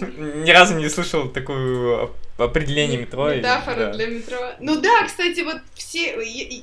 [0.18, 3.32] Ни разу не слышал такое определение метро.
[3.34, 3.92] Метафора да.
[3.92, 4.38] для метро.
[4.60, 6.16] Ну да, кстати, вот все...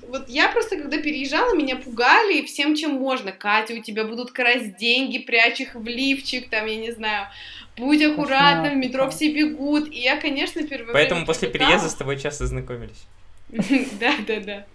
[0.07, 3.31] Вот я просто, когда переезжала, меня пугали всем, чем можно.
[3.31, 7.27] Катя, у тебя будут красть деньги, прячь их в лифчик, там, я не знаю.
[7.75, 9.91] Будь аккуратна, в метро все бегут.
[9.91, 13.05] И я, конечно, первое Поэтому после переезда с тобой часто знакомились.
[13.99, 14.65] Да, да, да.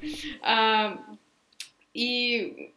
[0.40, 0.98] А,
[1.92, 2.72] и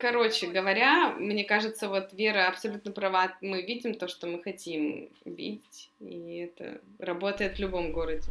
[0.00, 3.32] Короче говоря, мне кажется, вот Вера абсолютно права.
[3.42, 8.30] Мы видим то, что мы хотим видеть, и это работает в любом городе.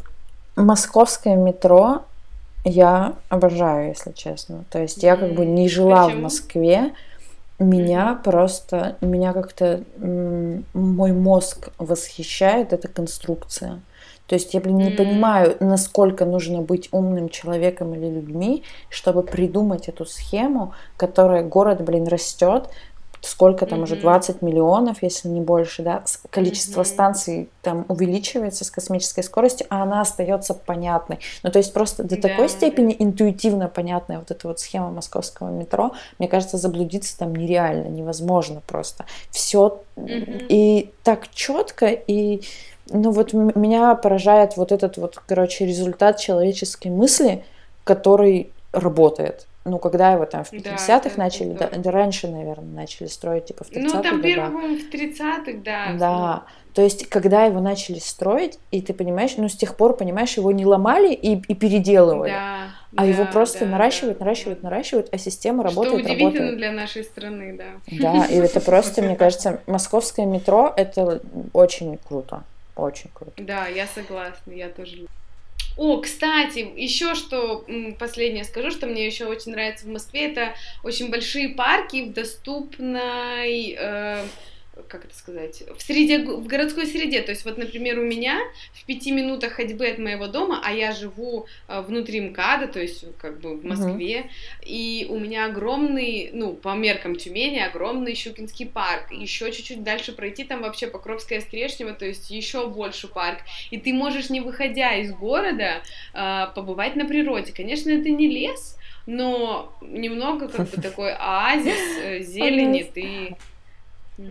[0.55, 2.05] Московское метро
[2.65, 4.65] я обожаю, если честно.
[4.71, 6.19] То есть я как бы не жила Почему?
[6.19, 6.93] в Москве,
[7.59, 8.23] меня mm-hmm.
[8.23, 13.79] просто, меня как-то мой мозг восхищает эта конструкция.
[14.29, 14.95] То есть я, блин, не mm-hmm.
[14.95, 22.07] понимаю, насколько нужно быть умным человеком или людьми, чтобы придумать эту схему, которая город, блин,
[22.07, 22.69] растет,
[23.21, 23.83] сколько там mm-hmm.
[23.83, 26.85] уже 20 миллионов, если не больше, да, количество mm-hmm.
[26.85, 31.17] станций там увеличивается с космической скоростью, а она остается понятной.
[31.41, 35.49] Ну, то есть просто до да, такой степени интуитивно понятная вот эта вот схема московского
[35.49, 39.05] метро, мне кажется, заблудиться там нереально, невозможно просто.
[39.31, 40.45] Все mm-hmm.
[40.49, 42.43] и так четко, и
[42.91, 47.43] ну вот меня поражает вот этот вот, короче, результат человеческой мысли,
[47.83, 49.47] который работает.
[49.65, 53.65] Ну, когда его там в 50-х да, начали, да, да, раньше, наверное, начали строить, типа
[53.65, 55.95] в 30-х Ну, там первый, в 30-х, да.
[55.99, 60.37] Да, то есть, когда его начали строить, и ты понимаешь, ну, с тех пор, понимаешь,
[60.37, 64.61] его не ломали и, и переделывали, да, а да, его просто да, наращивают, да, наращивают,
[64.61, 64.69] да.
[64.69, 66.57] наращивают, а система работает, Что удивительно работает.
[66.57, 67.97] для нашей страны, да.
[67.99, 71.21] Да, и это просто, мне кажется, московское метро, это
[71.53, 72.43] очень круто.
[72.79, 73.33] Очень круто.
[73.37, 75.05] Да, я согласна, я тоже.
[75.77, 77.65] О, кстати, еще что
[77.99, 80.53] последнее скажу, что мне еще очень нравится в Москве, это
[80.83, 84.23] очень большие парки в доступной э,
[84.87, 87.21] как это сказать, в среде, в городской среде.
[87.21, 88.39] То есть вот, например, у меня
[88.73, 93.05] в пяти минутах ходьбы от моего дома, а я живу э, внутри МКАДа, то есть
[93.17, 94.65] как бы в Москве, uh-huh.
[94.65, 99.11] и у меня огромный, ну, по меркам Тюмени, огромный Щукинский парк.
[99.11, 103.39] Еще чуть-чуть дальше пройти, там вообще Покровская Стрешнева, то есть еще больше парк.
[103.71, 105.81] И ты можешь, не выходя из города,
[106.13, 107.51] э, побывать на природе.
[107.53, 113.35] Конечно, это не лес, но немного как бы такой оазис э, зелени ты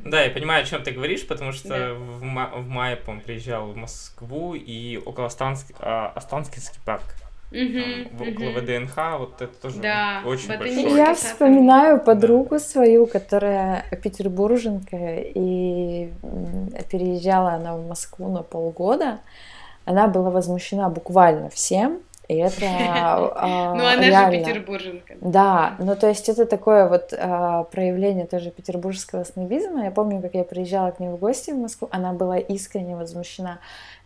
[0.05, 1.95] да, я понимаю, о чем ты говоришь, потому что да.
[1.95, 7.05] в, ма- в мае, по приезжал в Москву, и около Останский, а, Останкинский парк.
[7.51, 10.95] Угу, около ВДНХ, вот это тоже да, очень большой.
[10.95, 12.59] Я вспоминаю подругу да.
[12.59, 16.11] свою, которая петербурженка, и
[16.91, 19.21] переезжала она в Москву на полгода.
[19.87, 25.15] Она была возмущена буквально всем, и это а, Ну, она же петербурженка.
[25.21, 29.85] Да, ну то есть это такое вот а, проявление тоже петербургского снобизма.
[29.85, 33.61] Я помню, как я приезжала к ней в гости в Москву, она была искренне возмущена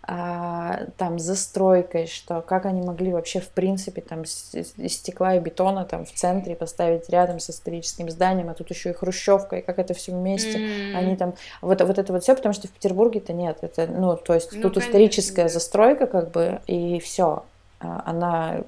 [0.05, 4.53] а, там застройкой, что как они могли вообще в принципе там из
[4.93, 8.95] стекла и бетона там в центре поставить рядом с историческим зданием, а тут еще и
[8.95, 10.95] хрущевка, и как это все вместе, mm-hmm.
[10.97, 14.35] они там вот вот это вот все, потому что в Петербурге-то нет, это ну то
[14.35, 15.49] есть ну, тут конечно, историческая да.
[15.49, 17.45] застройка как бы и все, а,
[17.83, 18.61] она,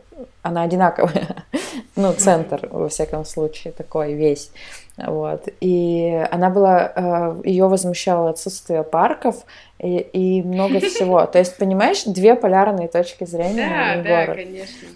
[0.42, 1.44] она одинаковая,
[1.96, 4.50] ну, центр, во всяком случае, такой весь,
[4.96, 9.44] вот, и она была, а, ее возмущало отсутствие парков
[9.78, 14.88] и, и много всего, то есть, понимаешь, две полярные точки зрения на Да, да, конечно.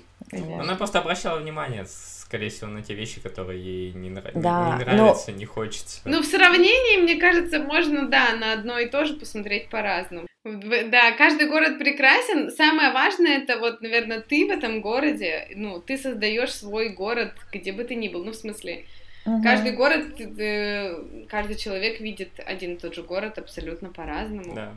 [0.61, 1.87] Она просто обращала внимание
[2.29, 4.33] скорее всего, на те вещи, которые ей не, нрав...
[4.35, 5.39] да, не, не ну нравятся, но...
[5.39, 6.01] не хочется.
[6.05, 10.27] Ну, в сравнении, мне кажется, можно, да, на одно и то же посмотреть по-разному.
[10.45, 12.51] Да, каждый город прекрасен.
[12.51, 17.73] Самое важное это вот, наверное, ты в этом городе, ну, ты создаешь свой город, где
[17.73, 18.25] бы ты ни был.
[18.25, 18.85] Ну, в смысле,
[19.25, 19.43] угу.
[19.43, 24.55] каждый город, э, каждый человек видит один и тот же город абсолютно по-разному.
[24.55, 24.75] Да.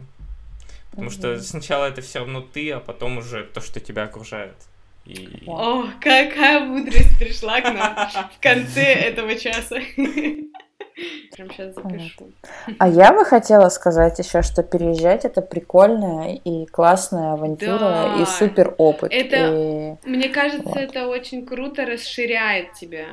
[0.91, 1.13] Потому угу.
[1.13, 4.55] что сначала это все равно ты, а потом уже то, что тебя окружает.
[5.05, 5.43] И...
[5.47, 9.77] О, какая мудрость пришла к нам в конце этого часа.
[11.31, 12.31] Прям сейчас запишу.
[12.77, 18.21] А я бы хотела сказать еще, что переезжать это прикольная и классная авантюра да.
[18.21, 19.11] и супер опыт.
[19.11, 20.09] Это, и...
[20.09, 20.77] мне кажется, вот.
[20.77, 23.05] это очень круто расширяет тебя.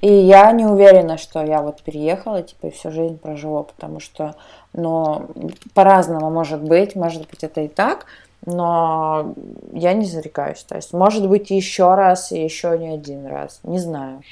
[0.00, 4.34] И я не уверена, что я вот переехала, типа, и всю жизнь проживу, потому что,
[4.72, 5.28] ну,
[5.74, 8.06] по-разному может быть, может быть, это и так,
[8.46, 9.34] но
[9.72, 10.62] я не зарекаюсь.
[10.62, 13.60] То есть, может быть, еще раз и еще не один раз.
[13.64, 14.22] Не знаю.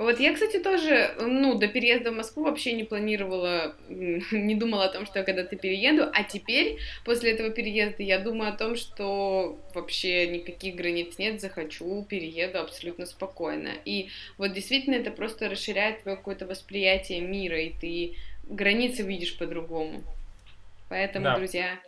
[0.00, 4.88] Вот я, кстати, тоже, ну, до переезда в Москву вообще не планировала, не думала о
[4.88, 9.58] том, что я когда-то перееду, а теперь, после этого переезда, я думаю о том, что
[9.74, 13.72] вообще никаких границ нет, захочу, перееду абсолютно спокойно.
[13.84, 14.08] И
[14.38, 18.16] вот действительно это просто расширяет твое какое-то восприятие мира, и ты
[18.48, 20.02] границы видишь по-другому.
[20.90, 21.36] Поэтому, да.
[21.36, 21.78] друзья,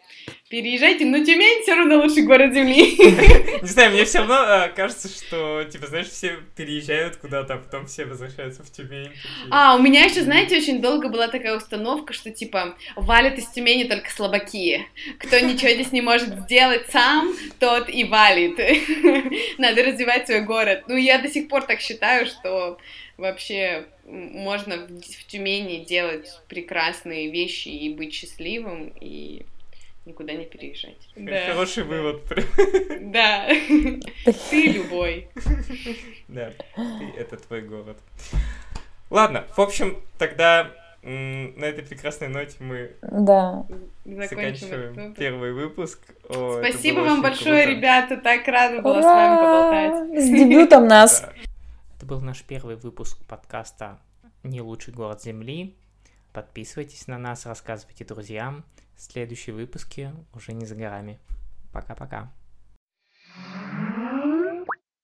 [0.48, 2.94] переезжайте, но Тюмень все равно лучший город Земли.
[3.62, 7.86] Не знаю, мне все равно э, кажется, что, типа, знаешь, все переезжают куда-то, а потом
[7.86, 9.10] все возвращаются в Тюмень.
[9.50, 13.88] А, у меня еще, знаете, очень долго была такая установка, что, типа, валят из Тюмени
[13.88, 14.86] только слабаки.
[15.18, 18.56] Кто ничего здесь не может сделать сам, тот и валит.
[19.58, 20.84] Надо развивать свой город.
[20.86, 22.78] Ну, я до сих пор так считаю, что
[23.16, 29.46] вообще можно в, в Тюмени делать прекрасные вещи и быть счастливым, и
[30.04, 31.08] никуда не переезжать.
[31.16, 31.46] Да.
[31.46, 32.22] Хороший вывод.
[33.00, 33.46] Да.
[34.50, 35.28] Ты любой.
[36.28, 36.52] Да,
[37.16, 37.98] это твой город.
[39.10, 40.70] Ладно, в общем, тогда
[41.02, 43.66] на этой прекрасной ноте мы да.
[44.04, 46.00] заканчиваем первый выпуск.
[46.28, 47.76] О, Спасибо вам большое, круто.
[47.76, 49.02] ребята, так рада была Ура!
[49.02, 50.24] с вами поболтать.
[50.24, 51.26] С дебютом нас.
[52.02, 54.00] Это был наш первый выпуск подкаста
[54.42, 55.76] «Не лучший город Земли».
[56.32, 58.64] Подписывайтесь на нас, рассказывайте друзьям.
[58.96, 61.20] Следующие выпуски уже не за горами.
[61.72, 62.32] Пока-пока.
[63.36, 63.91] thank you